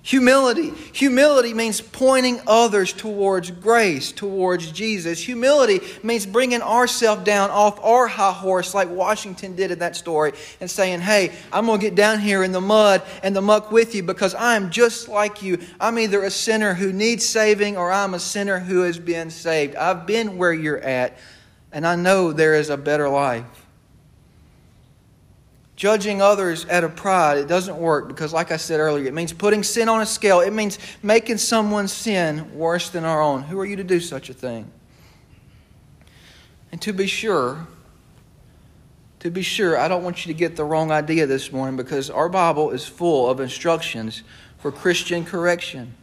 Humility. 0.01 0.69
Humility 0.93 1.53
means 1.53 1.81
pointing 1.81 2.39
others 2.47 2.93
towards 2.93 3.51
grace, 3.51 4.13
towards 4.13 4.71
Jesus. 4.71 5.21
Humility 5.21 5.81
means 6.03 6.25
bringing 6.25 6.61
ourselves 6.61 7.23
down 7.25 7.51
off 7.51 7.83
our 7.83 8.07
high 8.07 8.31
horse, 8.31 8.73
like 8.73 8.89
Washington 8.89 9.57
did 9.57 9.71
in 9.71 9.79
that 9.79 9.97
story, 9.97 10.31
and 10.61 10.71
saying, 10.71 11.01
Hey, 11.01 11.33
I'm 11.51 11.65
going 11.65 11.79
to 11.79 11.85
get 11.85 11.95
down 11.95 12.19
here 12.19 12.43
in 12.43 12.53
the 12.53 12.61
mud 12.61 13.01
and 13.23 13.35
the 13.35 13.41
muck 13.41 13.73
with 13.73 13.93
you 13.93 14.01
because 14.01 14.33
I'm 14.35 14.69
just 14.69 15.09
like 15.09 15.41
you. 15.41 15.59
I'm 15.81 15.99
either 15.99 16.23
a 16.23 16.31
sinner 16.31 16.73
who 16.73 16.93
needs 16.93 17.25
saving 17.25 17.75
or 17.75 17.91
I'm 17.91 18.13
a 18.13 18.19
sinner 18.19 18.57
who 18.57 18.83
has 18.83 18.97
been 18.97 19.29
saved. 19.29 19.75
I've 19.75 20.07
been 20.07 20.37
where 20.37 20.53
you're 20.53 20.79
at, 20.79 21.17
and 21.73 21.85
I 21.85 21.97
know 21.97 22.31
there 22.31 22.55
is 22.55 22.69
a 22.69 22.77
better 22.77 23.09
life. 23.09 23.68
Judging 25.79 26.21
others 26.21 26.67
out 26.67 26.83
of 26.83 26.93
pride, 26.97 27.37
it 27.37 27.47
doesn't 27.47 27.77
work 27.77 28.09
because, 28.09 28.33
like 28.33 28.51
I 28.51 28.57
said 28.57 28.81
earlier, 28.81 29.07
it 29.07 29.13
means 29.13 29.31
putting 29.31 29.63
sin 29.63 29.87
on 29.87 30.01
a 30.01 30.05
scale. 30.05 30.41
It 30.41 30.51
means 30.51 30.77
making 31.01 31.37
someone's 31.37 31.93
sin 31.93 32.53
worse 32.53 32.89
than 32.89 33.05
our 33.05 33.21
own. 33.21 33.43
Who 33.43 33.57
are 33.61 33.65
you 33.65 33.77
to 33.77 33.83
do 33.85 34.01
such 34.01 34.29
a 34.29 34.33
thing? 34.33 34.69
And 36.73 36.81
to 36.81 36.91
be 36.91 37.07
sure, 37.07 37.65
to 39.21 39.31
be 39.31 39.41
sure, 39.41 39.77
I 39.79 39.87
don't 39.87 40.03
want 40.03 40.25
you 40.25 40.33
to 40.33 40.37
get 40.37 40.57
the 40.57 40.65
wrong 40.65 40.91
idea 40.91 41.25
this 41.27 41.49
morning 41.49 41.77
because 41.77 42.09
our 42.09 42.27
Bible 42.27 42.71
is 42.71 42.85
full 42.85 43.29
of 43.29 43.39
instructions 43.39 44.23
for 44.57 44.73
Christian 44.73 45.23
correction. 45.23 45.93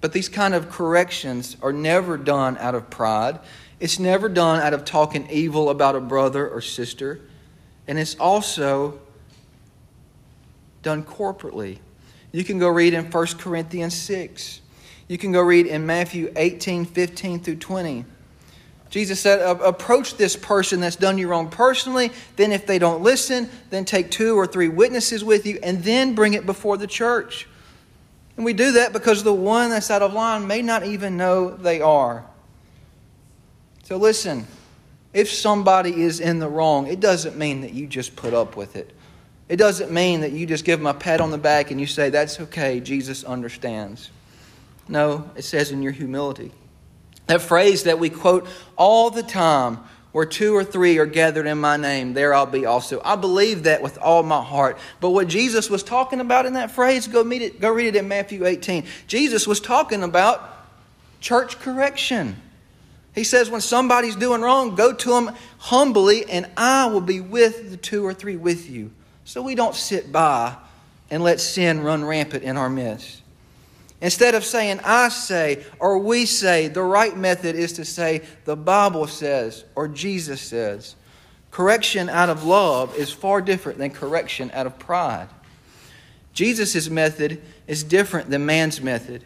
But 0.00 0.12
these 0.12 0.28
kind 0.28 0.54
of 0.54 0.70
corrections 0.70 1.56
are 1.60 1.72
never 1.72 2.16
done 2.16 2.56
out 2.58 2.76
of 2.76 2.88
pride. 2.88 3.40
It's 3.80 3.98
never 3.98 4.28
done 4.28 4.60
out 4.60 4.74
of 4.74 4.84
talking 4.84 5.28
evil 5.28 5.70
about 5.70 5.96
a 5.96 6.00
brother 6.00 6.48
or 6.48 6.60
sister. 6.60 7.20
And 7.88 7.98
it's 7.98 8.16
also 8.16 8.98
done 10.82 11.04
corporately. 11.04 11.78
You 12.32 12.44
can 12.44 12.58
go 12.58 12.68
read 12.68 12.94
in 12.94 13.10
1 13.10 13.26
Corinthians 13.38 13.94
6. 13.94 14.60
You 15.08 15.18
can 15.18 15.32
go 15.32 15.40
read 15.40 15.66
in 15.66 15.86
Matthew 15.86 16.32
18, 16.36 16.84
15 16.84 17.40
through 17.40 17.56
20. 17.56 18.04
Jesus 18.90 19.20
said, 19.20 19.40
Approach 19.40 20.16
this 20.16 20.36
person 20.36 20.80
that's 20.80 20.96
done 20.96 21.18
you 21.18 21.28
wrong 21.28 21.48
personally. 21.48 22.10
Then, 22.36 22.52
if 22.52 22.66
they 22.66 22.78
don't 22.78 23.02
listen, 23.02 23.48
then 23.70 23.84
take 23.84 24.10
two 24.10 24.36
or 24.36 24.46
three 24.46 24.68
witnesses 24.68 25.24
with 25.24 25.46
you 25.46 25.58
and 25.62 25.82
then 25.82 26.14
bring 26.14 26.34
it 26.34 26.46
before 26.46 26.76
the 26.76 26.86
church. 26.86 27.48
And 28.36 28.44
we 28.44 28.52
do 28.52 28.72
that 28.72 28.92
because 28.92 29.22
the 29.22 29.32
one 29.32 29.70
that's 29.70 29.90
out 29.90 30.02
of 30.02 30.12
line 30.12 30.46
may 30.46 30.62
not 30.62 30.84
even 30.84 31.16
know 31.16 31.50
they 31.50 31.80
are. 31.80 32.24
So, 33.84 33.96
listen 33.96 34.46
if 35.16 35.32
somebody 35.32 36.02
is 36.02 36.20
in 36.20 36.40
the 36.40 36.48
wrong, 36.48 36.88
it 36.88 37.00
doesn't 37.00 37.38
mean 37.38 37.62
that 37.62 37.72
you 37.72 37.86
just 37.86 38.16
put 38.16 38.34
up 38.34 38.54
with 38.54 38.76
it. 38.76 38.92
It 39.48 39.56
doesn't 39.56 39.90
mean 39.90 40.20
that 40.20 40.32
you 40.32 40.44
just 40.44 40.66
give 40.66 40.78
them 40.78 40.86
a 40.86 40.92
pat 40.92 41.22
on 41.22 41.30
the 41.30 41.38
back 41.38 41.70
and 41.70 41.80
you 41.80 41.86
say, 41.86 42.10
That's 42.10 42.38
okay, 42.38 42.80
Jesus 42.80 43.24
understands. 43.24 44.10
No, 44.88 45.30
it 45.34 45.42
says 45.42 45.70
in 45.70 45.82
your 45.82 45.92
humility. 45.92 46.52
That 47.28 47.40
phrase 47.40 47.84
that 47.84 47.98
we 47.98 48.10
quote 48.10 48.46
all 48.76 49.08
the 49.08 49.22
time, 49.22 49.78
where 50.12 50.26
two 50.26 50.54
or 50.54 50.62
three 50.62 50.98
are 50.98 51.06
gathered 51.06 51.46
in 51.46 51.58
my 51.58 51.78
name, 51.78 52.12
there 52.12 52.34
I'll 52.34 52.44
be 52.44 52.66
also. 52.66 53.00
I 53.02 53.16
believe 53.16 53.62
that 53.62 53.80
with 53.80 53.96
all 53.96 54.22
my 54.22 54.42
heart. 54.42 54.76
But 55.00 55.10
what 55.10 55.28
Jesus 55.28 55.70
was 55.70 55.82
talking 55.82 56.20
about 56.20 56.44
in 56.44 56.52
that 56.52 56.72
phrase, 56.72 57.08
go, 57.08 57.24
meet 57.24 57.40
it, 57.40 57.58
go 57.58 57.70
read 57.70 57.86
it 57.86 57.96
in 57.96 58.06
Matthew 58.06 58.44
18. 58.44 58.84
Jesus 59.06 59.46
was 59.46 59.60
talking 59.60 60.02
about 60.02 60.68
church 61.20 61.58
correction. 61.58 62.36
He 63.16 63.24
says, 63.24 63.50
when 63.50 63.62
somebody's 63.62 64.14
doing 64.14 64.42
wrong, 64.42 64.74
go 64.74 64.92
to 64.92 65.08
them 65.08 65.34
humbly, 65.56 66.28
and 66.28 66.46
I 66.54 66.86
will 66.86 67.00
be 67.00 67.20
with 67.20 67.70
the 67.70 67.78
two 67.78 68.04
or 68.04 68.12
three 68.12 68.36
with 68.36 68.70
you. 68.70 68.92
So 69.24 69.40
we 69.42 69.54
don't 69.54 69.74
sit 69.74 70.12
by 70.12 70.54
and 71.10 71.24
let 71.24 71.40
sin 71.40 71.80
run 71.80 72.04
rampant 72.04 72.44
in 72.44 72.58
our 72.58 72.68
midst. 72.68 73.22
Instead 74.02 74.34
of 74.34 74.44
saying, 74.44 74.80
I 74.84 75.08
say, 75.08 75.64
or 75.80 75.98
we 75.98 76.26
say, 76.26 76.68
the 76.68 76.82
right 76.82 77.16
method 77.16 77.56
is 77.56 77.72
to 77.74 77.86
say, 77.86 78.20
the 78.44 78.54
Bible 78.54 79.06
says, 79.06 79.64
or 79.74 79.88
Jesus 79.88 80.42
says. 80.42 80.94
Correction 81.50 82.10
out 82.10 82.28
of 82.28 82.44
love 82.44 82.94
is 82.96 83.10
far 83.10 83.40
different 83.40 83.78
than 83.78 83.90
correction 83.90 84.50
out 84.52 84.66
of 84.66 84.78
pride. 84.78 85.28
Jesus' 86.34 86.90
method 86.90 87.40
is 87.66 87.82
different 87.82 88.28
than 88.28 88.44
man's 88.44 88.82
method. 88.82 89.24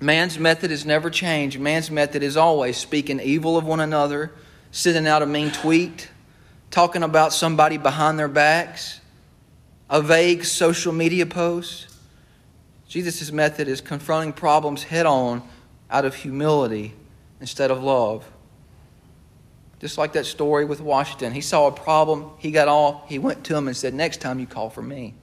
Man's 0.00 0.38
method 0.38 0.70
has 0.70 0.86
never 0.86 1.10
changed. 1.10 1.60
Man's 1.60 1.90
method 1.90 2.22
is 2.22 2.36
always 2.36 2.78
speaking 2.78 3.20
evil 3.20 3.58
of 3.58 3.64
one 3.64 3.80
another, 3.80 4.32
sending 4.70 5.06
out 5.06 5.20
a 5.20 5.26
mean 5.26 5.50
tweet, 5.50 6.08
talking 6.70 7.02
about 7.02 7.34
somebody 7.34 7.76
behind 7.76 8.18
their 8.18 8.28
backs, 8.28 9.00
a 9.90 10.00
vague 10.00 10.44
social 10.44 10.92
media 10.92 11.26
post. 11.26 11.88
Jesus' 12.88 13.30
method 13.30 13.68
is 13.68 13.82
confronting 13.82 14.32
problems 14.32 14.84
head 14.84 15.04
on 15.04 15.42
out 15.90 16.06
of 16.06 16.14
humility 16.14 16.94
instead 17.40 17.70
of 17.70 17.82
love. 17.82 18.24
Just 19.80 19.98
like 19.98 20.14
that 20.14 20.26
story 20.26 20.64
with 20.64 20.80
Washington. 20.80 21.32
He 21.32 21.40
saw 21.40 21.66
a 21.66 21.72
problem, 21.72 22.30
he 22.38 22.50
got 22.50 22.68
off, 22.68 23.08
he 23.08 23.18
went 23.18 23.44
to 23.44 23.56
him 23.56 23.66
and 23.66 23.76
said, 23.76 23.94
Next 23.94 24.20
time 24.20 24.38
you 24.38 24.46
call 24.46 24.70
for 24.70 24.82
me. 24.82 25.14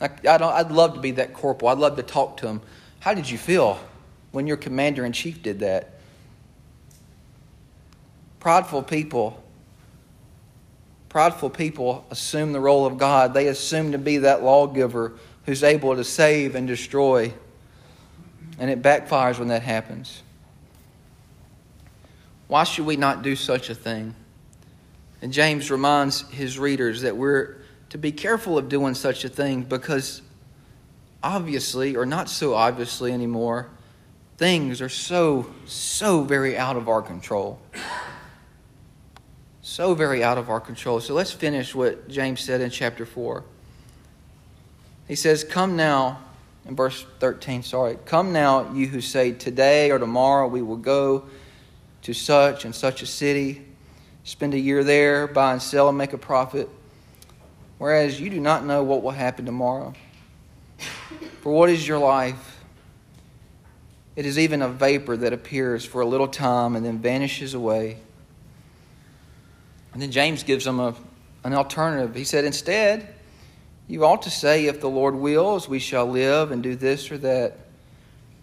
I 0.00 0.62
would 0.62 0.72
love 0.72 0.94
to 0.94 1.00
be 1.00 1.12
that 1.12 1.34
corporal. 1.34 1.70
I'd 1.70 1.78
love 1.78 1.96
to 1.96 2.02
talk 2.02 2.38
to 2.38 2.48
him. 2.48 2.60
How 3.04 3.12
did 3.12 3.28
you 3.28 3.36
feel 3.36 3.78
when 4.32 4.46
your 4.46 4.56
commander 4.56 5.04
in 5.04 5.12
chief 5.12 5.42
did 5.42 5.60
that? 5.60 5.90
Prideful 8.40 8.82
people, 8.82 9.44
prideful 11.10 11.50
people 11.50 12.06
assume 12.10 12.54
the 12.54 12.60
role 12.60 12.86
of 12.86 12.96
God. 12.96 13.34
They 13.34 13.48
assume 13.48 13.92
to 13.92 13.98
be 13.98 14.16
that 14.16 14.42
lawgiver 14.42 15.12
who's 15.44 15.62
able 15.62 15.94
to 15.96 16.02
save 16.02 16.54
and 16.54 16.66
destroy. 16.66 17.34
And 18.58 18.70
it 18.70 18.80
backfires 18.80 19.38
when 19.38 19.48
that 19.48 19.60
happens. 19.60 20.22
Why 22.48 22.64
should 22.64 22.86
we 22.86 22.96
not 22.96 23.20
do 23.20 23.36
such 23.36 23.68
a 23.68 23.74
thing? 23.74 24.14
And 25.20 25.30
James 25.30 25.70
reminds 25.70 26.22
his 26.30 26.58
readers 26.58 27.02
that 27.02 27.18
we're 27.18 27.56
to 27.90 27.98
be 27.98 28.12
careful 28.12 28.56
of 28.56 28.70
doing 28.70 28.94
such 28.94 29.26
a 29.26 29.28
thing 29.28 29.60
because 29.60 30.22
obviously, 31.24 31.96
or 31.96 32.04
not 32.04 32.28
so 32.28 32.54
obviously 32.54 33.10
anymore, 33.10 33.70
things 34.36 34.80
are 34.80 34.88
so, 34.88 35.46
so 35.64 36.22
very 36.22 36.56
out 36.56 36.76
of 36.76 36.88
our 36.88 37.02
control. 37.02 37.58
So 39.62 39.94
very 39.94 40.22
out 40.22 40.36
of 40.36 40.50
our 40.50 40.60
control. 40.60 41.00
So 41.00 41.14
let's 41.14 41.32
finish 41.32 41.74
what 41.74 42.08
James 42.08 42.40
said 42.40 42.60
in 42.60 42.68
chapter 42.68 43.06
4. 43.06 43.42
He 45.08 45.14
says, 45.14 45.42
Come 45.42 45.76
now, 45.76 46.20
in 46.66 46.76
verse 46.76 47.06
13, 47.20 47.62
sorry, 47.62 47.96
come 48.04 48.32
now, 48.32 48.72
you 48.74 48.86
who 48.86 49.00
say, 49.00 49.32
Today 49.32 49.90
or 49.90 49.98
tomorrow 49.98 50.46
we 50.46 50.60
will 50.60 50.76
go 50.76 51.24
to 52.02 52.12
such 52.12 52.66
and 52.66 52.74
such 52.74 53.00
a 53.00 53.06
city, 53.06 53.64
spend 54.24 54.52
a 54.52 54.58
year 54.58 54.84
there, 54.84 55.26
buy 55.26 55.52
and 55.52 55.62
sell 55.62 55.88
and 55.88 55.96
make 55.96 56.12
a 56.12 56.18
profit, 56.18 56.68
whereas 57.78 58.20
you 58.20 58.28
do 58.28 58.40
not 58.40 58.66
know 58.66 58.82
what 58.82 59.02
will 59.02 59.10
happen 59.10 59.46
tomorrow. 59.46 59.94
For 61.40 61.52
what 61.52 61.70
is 61.70 61.86
your 61.86 61.98
life? 61.98 62.62
It 64.16 64.26
is 64.26 64.38
even 64.38 64.62
a 64.62 64.68
vapor 64.68 65.16
that 65.16 65.32
appears 65.32 65.84
for 65.84 66.00
a 66.00 66.06
little 66.06 66.28
time 66.28 66.76
and 66.76 66.84
then 66.84 66.98
vanishes 66.98 67.54
away. 67.54 67.98
And 69.92 70.00
then 70.00 70.10
James 70.10 70.42
gives 70.42 70.64
them 70.64 70.80
a, 70.80 70.94
an 71.42 71.54
alternative. 71.54 72.14
He 72.14 72.24
said, 72.24 72.44
Instead, 72.44 73.14
you 73.88 74.04
ought 74.04 74.22
to 74.22 74.30
say, 74.30 74.66
If 74.66 74.80
the 74.80 74.88
Lord 74.88 75.14
wills, 75.14 75.68
we 75.68 75.78
shall 75.78 76.06
live 76.06 76.50
and 76.50 76.62
do 76.62 76.76
this 76.76 77.10
or 77.10 77.18
that. 77.18 77.58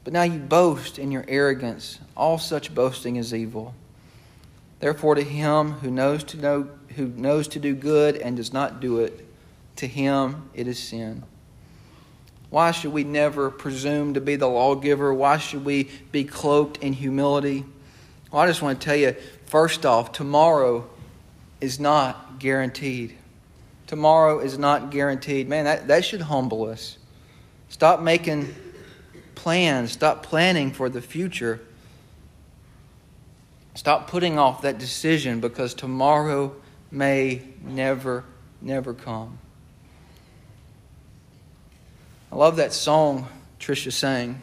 But 0.04 0.14
now 0.14 0.24
you 0.24 0.40
boast 0.40 0.98
in 0.98 1.12
your 1.12 1.26
arrogance. 1.28 2.00
All 2.18 2.38
such 2.38 2.74
boasting 2.74 3.18
is 3.18 3.34
evil. 3.34 3.74
Therefore, 4.80 5.16
to 5.16 5.24
him 5.24 5.74
who 5.74 5.92
knows 5.92 6.24
to 6.26 6.38
know 6.38 6.70
who 6.96 7.08
knows 7.08 7.48
to 7.50 7.60
do 7.60 7.76
good 7.76 8.18
and 8.18 8.36
does 8.36 8.52
not 8.52 8.82
do 8.82 9.00
it, 9.00 9.26
to 9.78 9.88
him 9.88 10.50
it 10.54 10.68
is 10.68 10.80
sin. 10.80 11.24
Why 12.52 12.72
should 12.72 12.92
we 12.92 13.06
never 13.06 13.50
presume 13.50 14.14
to 14.14 14.22
be 14.22 14.36
the 14.36 14.48
lawgiver? 14.48 15.14
Why 15.14 15.38
should 15.38 15.64
we 15.64 15.90
be 16.12 16.26
cloaked 16.26 16.78
in 16.78 16.92
humility? 16.92 17.66
Well, 18.30 18.42
I 18.42 18.48
just 18.48 18.62
want 18.62 18.80
to 18.80 18.86
tell 18.86 18.96
you 18.96 19.16
first 19.46 19.86
off, 19.86 20.12
tomorrow 20.12 20.88
is 21.62 21.80
not 21.80 22.40
guaranteed. 22.40 23.18
Tomorrow 23.88 24.40
is 24.40 24.58
not 24.58 24.92
guaranteed. 24.92 25.48
Man, 25.48 25.64
that, 25.64 25.88
that 25.88 26.04
should 26.04 26.22
humble 26.22 26.66
us. 26.66 26.98
Stop 27.70 28.02
making 28.02 28.54
plans, 29.34 29.94
stop 29.94 30.22
planning 30.22 30.72
for 30.72 30.90
the 30.90 31.02
future. 31.02 31.62
Stop 33.76 34.10
putting 34.10 34.38
off 34.38 34.64
that 34.64 34.78
decision 34.78 35.40
because 35.40 35.74
tomorrow 35.74 36.54
may 36.92 37.42
never, 37.64 38.26
never 38.62 38.94
come. 38.94 39.40
I 42.32 42.36
love 42.36 42.56
that 42.58 42.72
song 42.72 43.28
Tricia 43.60 43.92
sang. 43.92 44.42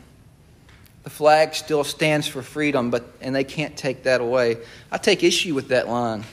The 1.04 1.10
flag 1.10 1.54
still 1.54 1.84
stands 1.84 2.28
for 2.28 2.42
freedom, 2.42 2.90
but 2.90 3.10
and 3.22 3.34
they 3.34 3.44
can't 3.44 3.76
take 3.76 4.02
that 4.02 4.20
away. 4.20 4.58
I 4.92 4.98
take 4.98 5.24
issue 5.24 5.54
with 5.54 5.68
that 5.68 5.88
line. 5.88 6.24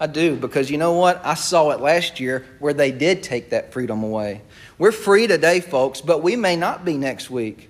I 0.00 0.08
do 0.08 0.34
because 0.34 0.68
you 0.70 0.76
know 0.76 0.94
what? 0.94 1.24
I 1.24 1.34
saw 1.34 1.70
it 1.70 1.80
last 1.80 2.18
year 2.18 2.44
where 2.58 2.72
they 2.72 2.90
did 2.90 3.22
take 3.22 3.50
that 3.50 3.72
freedom 3.72 4.02
away. 4.02 4.40
We're 4.76 4.92
free 4.92 5.28
today, 5.28 5.60
folks, 5.60 6.00
but 6.00 6.20
we 6.20 6.34
may 6.34 6.56
not 6.56 6.84
be 6.84 6.96
next 6.96 7.30
week. 7.30 7.68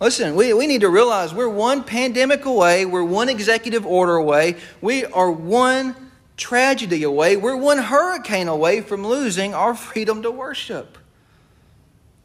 Listen, 0.00 0.36
we, 0.36 0.54
we 0.54 0.66
need 0.66 0.80
to 0.82 0.88
realize 0.88 1.34
we're 1.34 1.48
one 1.48 1.84
pandemic 1.84 2.46
away, 2.46 2.86
we're 2.86 3.04
one 3.04 3.28
executive 3.28 3.84
order 3.84 4.16
away, 4.16 4.56
we 4.80 5.04
are 5.04 5.30
one 5.30 5.94
tragedy 6.36 7.02
away, 7.02 7.36
we're 7.36 7.56
one 7.56 7.78
hurricane 7.78 8.48
away 8.48 8.80
from 8.80 9.06
losing 9.06 9.54
our 9.54 9.74
freedom 9.74 10.22
to 10.22 10.30
worship. 10.30 10.98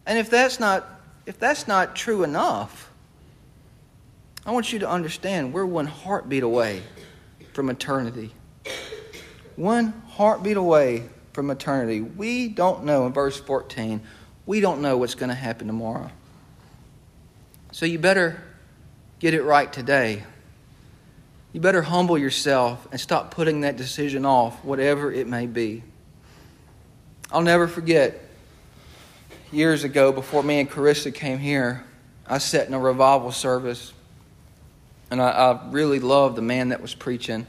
And 0.10 0.18
if 0.18 0.32
that's 0.32 0.60
not 0.60 0.86
if 1.28 1.38
that's 1.38 1.68
not 1.68 1.96
true 1.96 2.24
enough, 2.24 2.92
I 4.44 4.52
want 4.52 4.74
you 4.74 4.80
to 4.80 4.90
understand 4.90 5.54
we're 5.54 5.64
one 5.64 5.86
heartbeat 5.86 6.42
away 6.42 6.82
from 7.54 7.70
eternity. 7.70 8.34
one 9.56 9.94
heartbeat 10.08 10.58
away 10.58 11.04
from 11.34 11.52
eternity. 11.52 12.02
We 12.02 12.48
don't 12.48 12.86
know, 12.86 13.06
in 13.06 13.14
verse 13.14 13.40
14, 13.40 14.02
we 14.48 14.60
don't 14.60 14.82
know 14.82 14.98
what's 14.98 15.14
going 15.14 15.30
to 15.30 15.36
happen 15.36 15.68
tomorrow. 15.68 16.10
So 17.72 17.86
you 17.86 18.00
better 18.00 18.42
get 19.20 19.36
it 19.36 19.44
right 19.44 19.72
today. 19.72 20.24
You 21.54 21.62
better 21.62 21.84
humble 21.84 22.18
yourself 22.18 22.88
and 22.92 23.00
stop 23.00 23.30
putting 23.30 23.62
that 23.62 23.78
decision 23.78 24.26
off, 24.26 24.64
whatever 24.66 25.12
it 25.12 25.28
may 25.28 25.46
be. 25.46 25.84
I'll 27.32 27.44
never 27.44 27.68
forget 27.68 28.29
years 29.52 29.84
ago, 29.84 30.12
before 30.12 30.44
me 30.44 30.60
and 30.60 30.70
Carissa 30.70 31.14
came 31.14 31.40
here, 31.40 31.84
I 32.28 32.38
sat 32.38 32.68
in 32.68 32.74
a 32.74 32.80
revival 32.80 33.32
service, 33.32 33.94
and 35.10 35.22
I, 35.22 35.30
I 35.30 35.70
really 35.72 36.00
loved 36.00 36.36
the 36.36 36.42
man 36.42 36.70
that 36.70 36.82
was 36.82 36.94
preaching. 36.94 37.46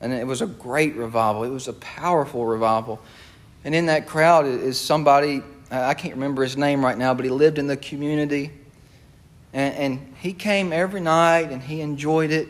And 0.00 0.12
it 0.12 0.26
was 0.26 0.42
a 0.42 0.46
great 0.46 0.94
revival. 0.94 1.44
It 1.44 1.48
was 1.48 1.68
a 1.68 1.72
powerful 1.72 2.44
revival. 2.44 3.00
And 3.64 3.74
in 3.74 3.86
that 3.86 4.06
crowd 4.06 4.46
is 4.46 4.78
somebody, 4.78 5.42
I 5.70 5.94
can't 5.94 6.14
remember 6.14 6.42
his 6.42 6.56
name 6.56 6.84
right 6.84 6.96
now, 6.96 7.14
but 7.14 7.24
he 7.24 7.30
lived 7.30 7.58
in 7.58 7.66
the 7.66 7.76
community. 7.76 8.52
And, 9.52 9.74
and 9.74 10.14
he 10.20 10.32
came 10.32 10.72
every 10.72 11.00
night 11.00 11.50
and 11.50 11.62
he 11.62 11.80
enjoyed 11.80 12.30
it. 12.30 12.48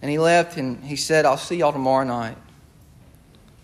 And 0.00 0.10
he 0.10 0.18
left 0.18 0.56
and 0.56 0.82
he 0.84 0.96
said, 0.96 1.26
I'll 1.26 1.36
see 1.36 1.56
y'all 1.56 1.72
tomorrow 1.72 2.04
night. 2.04 2.38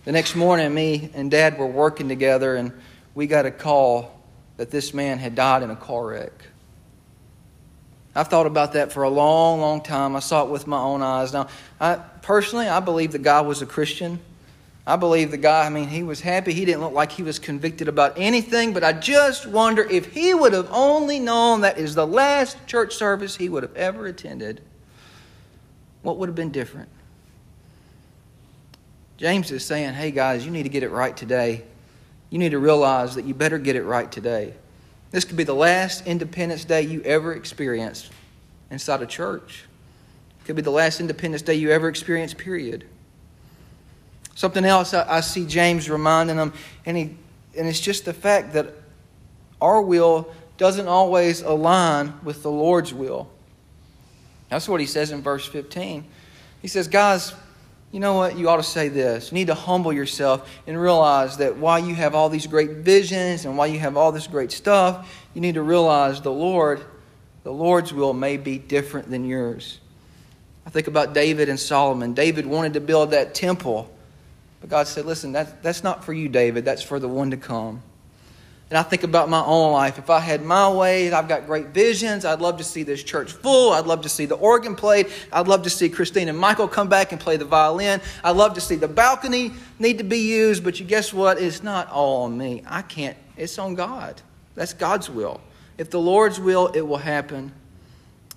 The 0.04 0.12
next 0.12 0.34
morning, 0.34 0.74
me 0.74 1.10
and 1.14 1.30
Dad 1.30 1.56
were 1.56 1.66
working 1.66 2.08
together, 2.08 2.56
and 2.56 2.72
we 3.14 3.26
got 3.26 3.46
a 3.46 3.50
call 3.50 4.18
that 4.56 4.70
this 4.70 4.94
man 4.94 5.18
had 5.18 5.34
died 5.34 5.62
in 5.62 5.70
a 5.70 5.76
car 5.76 6.06
wreck. 6.06 6.32
I've 8.14 8.28
thought 8.28 8.46
about 8.46 8.74
that 8.74 8.92
for 8.92 9.04
a 9.04 9.08
long, 9.08 9.60
long 9.60 9.80
time. 9.80 10.14
I 10.16 10.20
saw 10.20 10.44
it 10.44 10.50
with 10.50 10.66
my 10.66 10.78
own 10.78 11.02
eyes. 11.02 11.32
Now, 11.32 11.48
I, 11.80 11.94
personally, 11.94 12.68
I 12.68 12.80
believe 12.80 13.12
the 13.12 13.18
guy 13.18 13.40
was 13.40 13.62
a 13.62 13.66
Christian. 13.66 14.20
I 14.86 14.96
believe 14.96 15.30
the 15.30 15.38
guy, 15.38 15.64
I 15.64 15.68
mean, 15.70 15.88
he 15.88 16.02
was 16.02 16.20
happy. 16.20 16.52
He 16.52 16.64
didn't 16.64 16.82
look 16.82 16.92
like 16.92 17.12
he 17.12 17.22
was 17.22 17.38
convicted 17.38 17.88
about 17.88 18.14
anything, 18.16 18.72
but 18.72 18.84
I 18.84 18.92
just 18.92 19.46
wonder 19.46 19.82
if 19.82 20.12
he 20.12 20.34
would 20.34 20.52
have 20.52 20.68
only 20.72 21.20
known 21.20 21.62
that 21.62 21.78
is 21.78 21.94
the 21.94 22.06
last 22.06 22.66
church 22.66 22.94
service 22.94 23.36
he 23.36 23.48
would 23.48 23.62
have 23.62 23.76
ever 23.76 24.06
attended, 24.06 24.60
what 26.02 26.18
would 26.18 26.28
have 26.28 26.36
been 26.36 26.50
different? 26.50 26.88
James 29.16 29.52
is 29.52 29.64
saying, 29.64 29.94
hey 29.94 30.10
guys, 30.10 30.44
you 30.44 30.50
need 30.50 30.64
to 30.64 30.68
get 30.68 30.82
it 30.82 30.90
right 30.90 31.16
today. 31.16 31.62
You 32.32 32.38
need 32.38 32.52
to 32.52 32.58
realize 32.58 33.16
that 33.16 33.26
you 33.26 33.34
better 33.34 33.58
get 33.58 33.76
it 33.76 33.82
right 33.82 34.10
today. 34.10 34.54
This 35.10 35.26
could 35.26 35.36
be 35.36 35.44
the 35.44 35.54
last 35.54 36.06
Independence 36.06 36.64
Day 36.64 36.80
you 36.80 37.02
ever 37.02 37.34
experienced 37.34 38.10
inside 38.70 39.02
a 39.02 39.06
church. 39.06 39.66
It 40.40 40.46
could 40.46 40.56
be 40.56 40.62
the 40.62 40.70
last 40.70 40.98
Independence 40.98 41.42
Day 41.42 41.56
you 41.56 41.70
ever 41.70 41.90
experienced, 41.90 42.38
period. 42.38 42.86
Something 44.34 44.64
else 44.64 44.94
I, 44.94 45.18
I 45.18 45.20
see 45.20 45.44
James 45.44 45.90
reminding 45.90 46.36
them, 46.36 46.54
and, 46.86 46.96
he, 46.96 47.02
and 47.54 47.68
it's 47.68 47.80
just 47.80 48.06
the 48.06 48.14
fact 48.14 48.54
that 48.54 48.76
our 49.60 49.82
will 49.82 50.32
doesn't 50.56 50.88
always 50.88 51.42
align 51.42 52.18
with 52.24 52.42
the 52.42 52.50
Lord's 52.50 52.94
will. 52.94 53.28
That's 54.48 54.70
what 54.70 54.80
he 54.80 54.86
says 54.86 55.10
in 55.10 55.20
verse 55.20 55.46
15. 55.46 56.02
He 56.62 56.68
says, 56.68 56.88
Guys, 56.88 57.34
you 57.92 58.00
know 58.00 58.14
what? 58.14 58.38
You 58.38 58.48
ought 58.48 58.56
to 58.56 58.62
say 58.62 58.88
this. 58.88 59.30
You 59.30 59.34
need 59.34 59.48
to 59.48 59.54
humble 59.54 59.92
yourself 59.92 60.50
and 60.66 60.80
realize 60.80 61.36
that 61.36 61.58
while 61.58 61.78
you 61.78 61.94
have 61.94 62.14
all 62.14 62.30
these 62.30 62.46
great 62.46 62.70
visions 62.70 63.44
and 63.44 63.58
while 63.58 63.66
you 63.66 63.78
have 63.78 63.98
all 63.98 64.12
this 64.12 64.26
great 64.26 64.50
stuff, 64.50 65.14
you 65.34 65.42
need 65.42 65.54
to 65.54 65.62
realize 65.62 66.22
the 66.22 66.32
Lord, 66.32 66.82
the 67.44 67.52
Lord's 67.52 67.92
will 67.92 68.14
may 68.14 68.38
be 68.38 68.56
different 68.56 69.10
than 69.10 69.26
yours. 69.26 69.78
I 70.64 70.70
think 70.70 70.86
about 70.86 71.12
David 71.12 71.50
and 71.50 71.60
Solomon. 71.60 72.14
David 72.14 72.46
wanted 72.46 72.72
to 72.74 72.80
build 72.80 73.10
that 73.10 73.34
temple, 73.34 73.92
but 74.62 74.70
God 74.70 74.86
said, 74.86 75.04
Listen, 75.04 75.32
that, 75.32 75.62
that's 75.62 75.84
not 75.84 76.02
for 76.02 76.14
you, 76.14 76.30
David. 76.30 76.64
That's 76.64 76.82
for 76.82 76.98
the 76.98 77.08
one 77.08 77.30
to 77.32 77.36
come. 77.36 77.82
And 78.72 78.78
I 78.78 78.82
think 78.82 79.02
about 79.02 79.28
my 79.28 79.44
own 79.44 79.70
life. 79.72 79.98
If 79.98 80.08
I 80.08 80.18
had 80.18 80.42
my 80.42 80.66
way, 80.66 81.12
I've 81.12 81.28
got 81.28 81.44
great 81.44 81.66
visions. 81.66 82.24
I'd 82.24 82.40
love 82.40 82.56
to 82.56 82.64
see 82.64 82.84
this 82.84 83.02
church 83.02 83.30
full. 83.30 83.74
I'd 83.74 83.84
love 83.84 84.00
to 84.00 84.08
see 84.08 84.24
the 84.24 84.36
organ 84.36 84.76
played. 84.76 85.08
I'd 85.30 85.46
love 85.46 85.64
to 85.64 85.68
see 85.68 85.90
Christine 85.90 86.30
and 86.30 86.38
Michael 86.38 86.66
come 86.68 86.88
back 86.88 87.12
and 87.12 87.20
play 87.20 87.36
the 87.36 87.44
violin. 87.44 88.00
I'd 88.24 88.34
love 88.34 88.54
to 88.54 88.62
see 88.62 88.76
the 88.76 88.88
balcony 88.88 89.52
need 89.78 89.98
to 89.98 90.04
be 90.04 90.20
used. 90.20 90.64
But 90.64 90.80
you 90.80 90.86
guess 90.86 91.12
what? 91.12 91.38
It's 91.38 91.62
not 91.62 91.90
all 91.90 92.22
on 92.22 92.38
me. 92.38 92.62
I 92.66 92.80
can't. 92.80 93.18
It's 93.36 93.58
on 93.58 93.74
God. 93.74 94.22
That's 94.54 94.72
God's 94.72 95.10
will. 95.10 95.42
If 95.76 95.90
the 95.90 96.00
Lord's 96.00 96.40
will, 96.40 96.68
it 96.68 96.80
will 96.80 96.96
happen. 96.96 97.52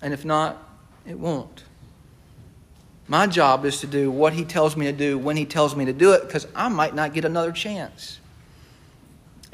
And 0.02 0.14
if 0.14 0.26
not, 0.26 0.62
it 1.06 1.18
won't. 1.18 1.64
My 3.08 3.26
job 3.26 3.64
is 3.64 3.80
to 3.80 3.88
do 3.88 4.12
what 4.12 4.34
He 4.34 4.44
tells 4.44 4.76
me 4.76 4.88
to 4.88 4.92
do 4.92 5.18
when 5.18 5.38
He 5.38 5.46
tells 5.46 5.78
me 5.78 5.86
to 5.86 5.94
do 5.94 6.12
it 6.12 6.24
because 6.24 6.46
I 6.54 6.68
might 6.68 6.94
not 6.94 7.14
get 7.14 7.24
another 7.24 7.54
chance. 7.54 8.20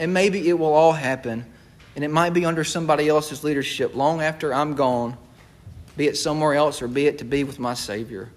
And 0.02 0.16
maybe 0.16 0.50
it 0.50 0.58
will 0.58 0.74
all 0.74 0.94
happen, 0.94 1.46
and 1.96 2.04
it 2.04 2.10
might 2.10 2.34
be 2.34 2.44
under 2.44 2.64
somebody 2.64 3.08
else's 3.08 3.44
leadership 3.44 3.96
long 3.96 4.20
after 4.20 4.52
I'm 4.52 4.74
gone, 4.74 5.16
be 5.96 6.08
it 6.08 6.18
somewhere 6.18 6.56
else 6.56 6.82
or 6.82 6.88
be 6.88 7.06
it 7.06 7.20
to 7.20 7.24
be 7.24 7.44
with 7.44 7.60
my 7.60 7.76
Savior. 7.76 8.32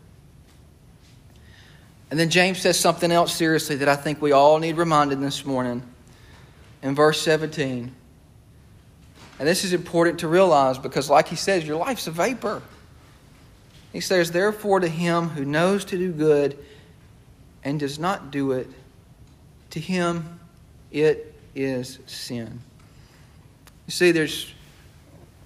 And 2.11 2.21
then 2.21 2.29
James 2.29 2.59
says 2.59 2.79
something 2.79 3.11
else 3.11 3.35
seriously 3.35 3.77
that 3.77 3.89
I 3.89 3.97
think 3.97 4.21
we 4.21 4.31
all 4.31 4.59
need 4.59 4.77
reminded 4.77 5.23
this 5.23 5.47
morning 5.47 5.83
in 6.83 6.95
verse 6.95 7.23
17. 7.23 7.95
And 9.39 9.49
this 9.49 9.65
is 9.65 9.73
important 9.73 10.19
to 10.19 10.29
realize 10.29 10.77
because, 10.77 11.09
like 11.09 11.29
he 11.29 11.37
says, 11.37 11.67
your 11.67 11.79
life's 11.79 12.07
a 12.07 12.11
vapor. 12.11 12.61
He 13.91 14.01
says, 14.01 14.33
Therefore, 14.33 14.81
to 14.81 14.89
him 14.89 15.31
who 15.31 15.47
knows 15.47 15.87
to 15.87 15.97
do 15.97 16.13
good 16.13 16.59
and 17.65 17.81
does 17.81 17.99
not 17.99 18.31
do 18.31 18.53
it, 18.53 18.69
to 19.71 19.81
him 19.81 20.39
it 20.93 21.34
is 21.55 21.99
sin. 22.07 22.61
You 23.87 23.91
see, 23.93 24.13
there's, 24.13 24.53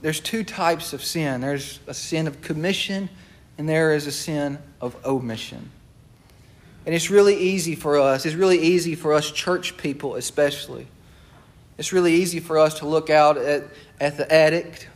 there's 0.02 0.20
two 0.20 0.44
types 0.44 0.92
of 0.92 1.02
sin 1.02 1.40
there's 1.40 1.80
a 1.86 1.94
sin 1.94 2.26
of 2.26 2.40
commission, 2.40 3.08
and 3.56 3.68
there 3.68 3.94
is 3.94 4.06
a 4.06 4.12
sin 4.12 4.58
of 4.80 4.96
omission. 5.04 5.70
And 6.86 6.94
it's 6.94 7.10
really 7.10 7.36
easy 7.36 7.74
for 7.74 7.98
us, 7.98 8.24
it's 8.24 8.36
really 8.36 8.60
easy 8.60 8.94
for 8.94 9.12
us 9.12 9.30
church 9.30 9.76
people, 9.76 10.14
especially. 10.14 10.86
It's 11.76 11.92
really 11.92 12.14
easy 12.14 12.40
for 12.40 12.58
us 12.58 12.80
to 12.80 12.88
look 12.88 13.08
out 13.08 13.36
at, 13.36 13.64
at 14.00 14.16
the 14.16 14.32
addict. 14.32 14.88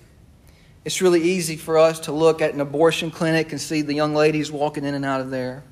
It's 0.85 1.01
really 1.01 1.23
easy 1.23 1.57
for 1.57 1.79
us 1.79 2.01
to 2.01 2.13
look 2.13 2.43
at 2.43 2.55
an 2.55 2.61
abortion 2.61 3.13
clinic 3.13 3.53
and 3.53 3.61
see 3.61 3.83
the 3.83 3.95
young 3.95 4.15
ladies 4.15 4.51
walking 4.51 4.85
in 4.85 4.95
and 4.95 5.05
out 5.05 5.21
of 5.21 5.31
there. 5.31 5.63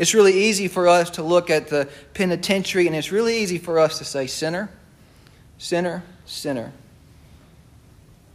It's 0.00 0.14
really 0.14 0.44
easy 0.44 0.66
for 0.66 0.88
us 0.88 1.10
to 1.10 1.22
look 1.22 1.50
at 1.50 1.68
the 1.68 1.86
penitentiary, 2.14 2.86
and 2.86 2.96
it's 2.96 3.12
really 3.12 3.36
easy 3.36 3.58
for 3.58 3.78
us 3.78 3.98
to 3.98 4.04
say, 4.04 4.26
sinner, 4.26 4.70
sinner, 5.58 6.02
sinner. 6.24 6.72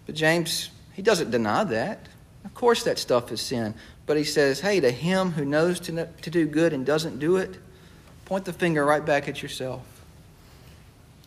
But 0.05 0.13
James, 0.13 0.69
he 0.93 1.01
doesn't 1.01 1.31
deny 1.31 1.63
that. 1.63 2.07
Of 2.43 2.53
course, 2.53 2.83
that 2.83 2.99
stuff 2.99 3.31
is 3.31 3.41
sin. 3.41 3.73
But 4.05 4.15
he 4.15 4.23
says, 4.23 4.59
hey, 4.59 4.79
to 4.79 4.91
him 4.91 5.31
who 5.31 5.43
knows 5.43 5.79
to, 5.79 6.05
to 6.05 6.29
do 6.29 6.45
good 6.45 6.71
and 6.71 6.85
doesn't 6.85 7.17
do 7.17 7.37
it, 7.37 7.57
point 8.25 8.45
the 8.45 8.53
finger 8.53 8.85
right 8.85 9.03
back 9.03 9.27
at 9.27 9.41
yourself. 9.41 9.81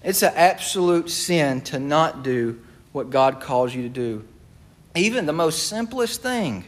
It's 0.04 0.22
an 0.22 0.34
absolute 0.36 1.10
sin 1.10 1.62
to 1.62 1.80
not 1.80 2.22
do 2.22 2.60
what 2.92 3.10
God 3.10 3.40
calls 3.40 3.74
you 3.74 3.82
to 3.82 3.88
do. 3.88 4.24
Even 4.94 5.26
the 5.26 5.32
most 5.32 5.66
simplest 5.66 6.22
thing, 6.22 6.62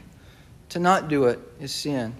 to 0.71 0.81
not 0.81 1.07
do 1.07 1.27
it, 1.27 1.39
is 1.61 1.73
sin. 1.73 2.17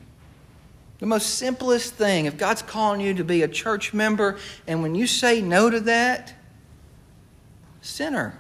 The 1.01 1.07
most 1.07 1.37
simplest 1.37 1.95
thing, 1.95 2.27
if 2.27 2.37
God's 2.37 2.61
calling 2.63 3.01
you 3.01 3.15
to 3.15 3.25
be 3.25 3.43
a 3.43 3.49
church 3.49 3.95
member, 3.95 4.39
and 4.67 4.83
when 4.83 4.95
you 4.95 5.07
say 5.07 5.41
no 5.41 5.71
to 5.71 5.81
that, 5.81 6.35
sinner. 7.81 8.39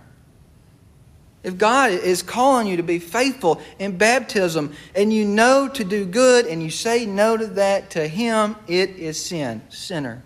If 1.42 1.56
God 1.56 1.90
is 1.90 2.22
calling 2.22 2.66
you 2.66 2.76
to 2.76 2.82
be 2.82 2.98
faithful 2.98 3.62
in 3.78 3.96
baptism 3.96 4.74
and 4.94 5.10
you 5.10 5.24
know 5.24 5.68
to 5.68 5.84
do 5.84 6.04
good 6.04 6.44
and 6.44 6.62
you 6.62 6.68
say 6.68 7.06
no 7.06 7.38
to 7.38 7.46
that 7.46 7.90
to 7.90 8.06
Him, 8.06 8.56
it 8.66 8.90
is 8.90 9.24
sin. 9.24 9.62
Sinner. 9.70 10.22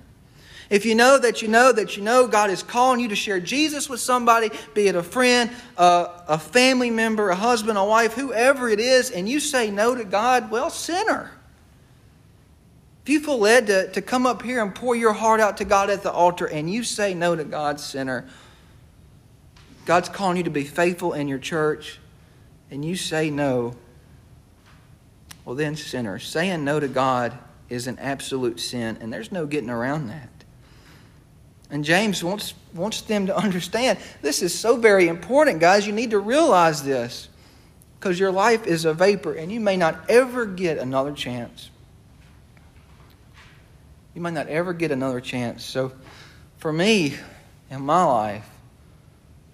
If 0.70 0.84
you 0.84 0.96
know 0.96 1.16
that 1.18 1.40
you 1.40 1.46
know 1.46 1.70
that 1.70 1.96
you 1.96 2.02
know 2.02 2.26
God 2.26 2.50
is 2.50 2.64
calling 2.64 2.98
you 2.98 3.08
to 3.10 3.14
share 3.14 3.38
Jesus 3.38 3.88
with 3.88 4.00
somebody, 4.00 4.50
be 4.74 4.88
it 4.88 4.96
a 4.96 5.04
friend, 5.04 5.50
a, 5.76 6.10
a 6.26 6.38
family 6.38 6.90
member, 6.90 7.30
a 7.30 7.36
husband, 7.36 7.78
a 7.78 7.84
wife, 7.84 8.14
whoever 8.14 8.68
it 8.68 8.80
is, 8.80 9.12
and 9.12 9.28
you 9.28 9.38
say 9.38 9.70
no 9.70 9.94
to 9.94 10.02
God, 10.02 10.50
well, 10.50 10.70
sinner. 10.70 11.30
If 13.04 13.10
you 13.10 13.20
feel 13.20 13.38
led 13.38 13.66
to, 13.66 13.92
to 13.92 14.00
come 14.00 14.24
up 14.24 14.40
here 14.40 14.62
and 14.62 14.74
pour 14.74 14.96
your 14.96 15.12
heart 15.12 15.38
out 15.38 15.58
to 15.58 15.66
God 15.66 15.90
at 15.90 16.02
the 16.02 16.10
altar 16.10 16.46
and 16.46 16.70
you 16.70 16.82
say 16.82 17.12
no 17.12 17.36
to 17.36 17.44
God, 17.44 17.78
sinner, 17.78 18.26
God's 19.84 20.08
calling 20.08 20.38
you 20.38 20.44
to 20.44 20.50
be 20.50 20.64
faithful 20.64 21.12
in 21.12 21.28
your 21.28 21.38
church 21.38 22.00
and 22.70 22.82
you 22.82 22.96
say 22.96 23.28
no, 23.28 23.76
well, 25.44 25.54
then, 25.54 25.76
sinner, 25.76 26.18
saying 26.18 26.64
no 26.64 26.80
to 26.80 26.88
God 26.88 27.38
is 27.68 27.86
an 27.86 27.98
absolute 27.98 28.58
sin, 28.58 28.96
and 29.02 29.12
there's 29.12 29.30
no 29.30 29.44
getting 29.44 29.68
around 29.68 30.08
that. 30.08 30.30
And 31.70 31.84
James 31.84 32.24
wants, 32.24 32.54
wants 32.72 33.02
them 33.02 33.26
to 33.26 33.36
understand 33.36 33.98
this 34.22 34.42
is 34.42 34.58
so 34.58 34.76
very 34.76 35.08
important, 35.08 35.60
guys. 35.60 35.86
You 35.86 35.92
need 35.92 36.12
to 36.12 36.18
realize 36.18 36.82
this 36.82 37.28
because 38.00 38.18
your 38.18 38.32
life 38.32 38.66
is 38.66 38.86
a 38.86 38.94
vapor 38.94 39.34
and 39.34 39.52
you 39.52 39.60
may 39.60 39.76
not 39.76 40.08
ever 40.08 40.46
get 40.46 40.78
another 40.78 41.12
chance. 41.12 41.70
You 44.14 44.20
might 44.20 44.32
not 44.32 44.48
ever 44.48 44.72
get 44.72 44.90
another 44.90 45.20
chance. 45.20 45.64
So, 45.64 45.92
for 46.58 46.72
me, 46.72 47.16
in 47.70 47.82
my 47.82 48.04
life, 48.04 48.48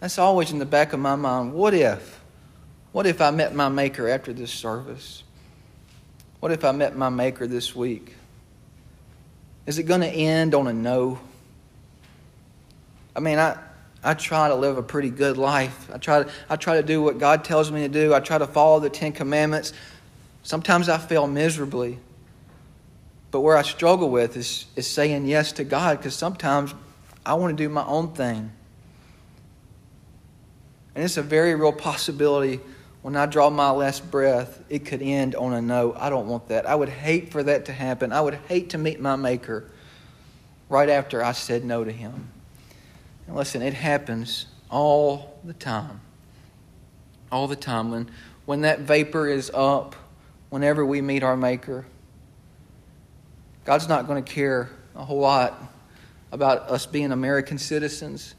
that's 0.01 0.19
always 0.19 0.53
in 0.53 0.59
the 0.59 0.67
back 0.67 0.93
of 0.93 1.01
my 1.01 1.17
mind. 1.17 1.53
What 1.53 1.75
if? 1.75 2.21
What 2.93 3.07
if 3.07 3.21
I 3.21 3.31
met 3.31 3.55
my 3.55 3.69
Maker 3.69 4.09
after 4.09 4.33
this 4.33 4.51
service? 4.51 5.23
What 6.41 6.53
if 6.53 6.65
I 6.65 6.73
met 6.73 6.97
my 6.97 7.09
Maker 7.09 7.47
this 7.47 7.75
week? 7.75 8.15
Is 9.67 9.79
it 9.79 9.85
going 9.85 10.01
to 10.01 10.09
end 10.09 10.55
on 10.55 10.67
a 10.67 10.73
no? 10.73 11.21
I 13.15 13.21
mean, 13.21 13.39
I, 13.39 13.59
I 14.03 14.15
try 14.15 14.49
to 14.49 14.55
live 14.55 14.79
a 14.79 14.83
pretty 14.83 15.11
good 15.11 15.37
life. 15.37 15.91
I 15.93 15.99
try, 15.99 16.23
to, 16.23 16.31
I 16.49 16.57
try 16.57 16.77
to 16.77 16.83
do 16.83 17.03
what 17.03 17.19
God 17.19 17.45
tells 17.45 17.71
me 17.71 17.83
to 17.83 17.89
do. 17.89 18.15
I 18.15 18.21
try 18.21 18.39
to 18.39 18.47
follow 18.47 18.81
the 18.81 18.91
Ten 18.91 19.13
Commandments. 19.13 19.73
Sometimes 20.43 20.89
I 20.89 20.99
fail 20.99 21.27
miserably. 21.27 21.99
But 23.31 23.41
where 23.41 23.57
I 23.57 23.63
struggle 23.63 24.11
with 24.11 24.37
is, 24.37 24.67
is 24.77 24.87
saying 24.87 25.27
yes 25.27 25.53
to 25.53 25.65
God 25.65 25.99
because 25.99 26.15
sometimes 26.15 26.75
I 27.25 27.35
want 27.35 27.57
to 27.57 27.63
do 27.63 27.69
my 27.69 27.85
own 27.85 28.13
thing. 28.13 28.51
And 30.95 31.05
it's 31.05 31.17
a 31.17 31.23
very 31.23 31.55
real 31.55 31.73
possibility 31.73 32.61
when 33.03 33.17
I 33.17 33.27
draw 33.27 33.49
my 33.49 33.71
last 33.71 34.11
breath, 34.11 34.63
it 34.69 34.85
could 34.85 35.01
end 35.01 35.35
on 35.35 35.55
a 35.55 35.63
no. 35.63 35.95
I 35.95 36.11
don't 36.11 36.29
want 36.29 36.49
that. 36.49 36.67
I 36.67 36.75
would 36.75 36.91
hate 36.91 37.33
for 37.33 37.43
that 37.43 37.67
to 37.67 37.73
happen. 37.73 38.13
I 38.13 38.21
would 38.21 38.35
hate 38.35 38.71
to 38.71 38.79
meet 38.79 39.01
my 39.01 39.17
Maker 39.17 39.65
right 40.69 40.89
after 40.89 41.25
I 41.25 41.33
said 41.33 41.65
no 41.65 41.83
to 41.83 41.91
Him. 41.91 42.29
And 43.27 43.37
listen, 43.37 43.63
it 43.63 43.73
happens 43.73 44.47
all 44.71 45.39
the 45.45 45.55
time. 45.55 46.01
All 47.33 47.49
the 47.49 47.57
time. 47.57 47.91
When, 47.91 48.11
when 48.45 48.61
that 48.63 48.81
vapor 48.81 49.29
is 49.29 49.51
up, 49.55 49.97
whenever 50.51 50.85
we 50.85 51.01
meet 51.01 51.23
our 51.23 51.37
Maker, 51.37 51.87
God's 53.65 53.89
not 53.89 54.07
going 54.07 54.23
to 54.23 54.33
care 54.33 54.71
a 54.95 55.05
whole 55.05 55.21
lot 55.21 55.61
about 56.33 56.71
us 56.71 56.87
being 56.87 57.13
American 57.13 57.59
citizens. 57.59 58.35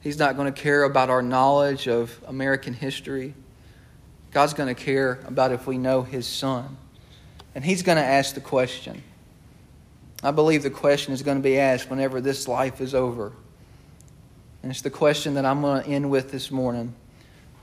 He's 0.00 0.18
not 0.18 0.36
going 0.36 0.52
to 0.52 0.60
care 0.60 0.82
about 0.82 1.10
our 1.10 1.22
knowledge 1.22 1.88
of 1.88 2.18
American 2.26 2.74
history. 2.74 3.34
God's 4.32 4.54
going 4.54 4.74
to 4.74 4.80
care 4.80 5.20
about 5.26 5.52
if 5.52 5.66
we 5.66 5.78
know 5.78 6.02
His 6.02 6.26
Son. 6.26 6.76
And 7.54 7.64
He's 7.64 7.82
going 7.82 7.96
to 7.96 8.04
ask 8.04 8.34
the 8.34 8.40
question. 8.40 9.02
I 10.22 10.30
believe 10.30 10.62
the 10.62 10.70
question 10.70 11.12
is 11.12 11.22
going 11.22 11.36
to 11.36 11.42
be 11.42 11.58
asked 11.58 11.88
whenever 11.88 12.20
this 12.20 12.48
life 12.48 12.80
is 12.80 12.94
over. 12.94 13.32
And 14.62 14.72
it's 14.72 14.80
the 14.80 14.90
question 14.90 15.34
that 15.34 15.44
I'm 15.44 15.60
going 15.60 15.82
to 15.82 15.88
end 15.88 16.10
with 16.10 16.32
this 16.32 16.50
morning. 16.50 16.94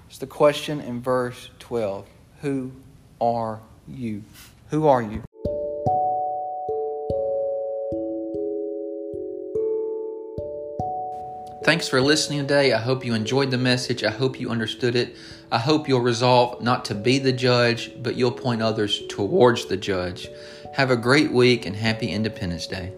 It's 0.08 0.20
the 0.20 0.28
question 0.28 0.80
in 0.80 1.02
verse 1.02 1.50
12 1.60 2.06
Who 2.42 2.72
are 3.20 3.60
you? 3.88 4.24
Who 4.70 4.88
are 4.88 5.02
you? 5.02 5.24
Thanks 11.64 11.88
for 11.88 12.02
listening 12.02 12.40
today. 12.40 12.74
I 12.74 12.80
hope 12.80 13.06
you 13.06 13.14
enjoyed 13.14 13.52
the 13.52 13.58
message. 13.58 14.04
I 14.04 14.10
hope 14.10 14.40
you 14.40 14.50
understood 14.50 14.96
it. 14.96 15.16
I 15.52 15.60
hope 15.60 15.88
you'll 15.88 16.02
resolve 16.02 16.60
not 16.60 16.86
to 16.86 16.96
be 16.96 17.20
the 17.20 17.32
judge, 17.32 17.92
but 18.02 18.16
you'll 18.16 18.32
point 18.32 18.64
others 18.64 19.04
towards 19.08 19.66
the 19.66 19.78
judge. 19.78 20.28
Have 20.74 20.90
a 20.90 20.96
great 20.96 21.32
week 21.32 21.68
and 21.68 21.76
happy 21.76 22.08
Independence 22.08 22.66
Day. 22.66 22.94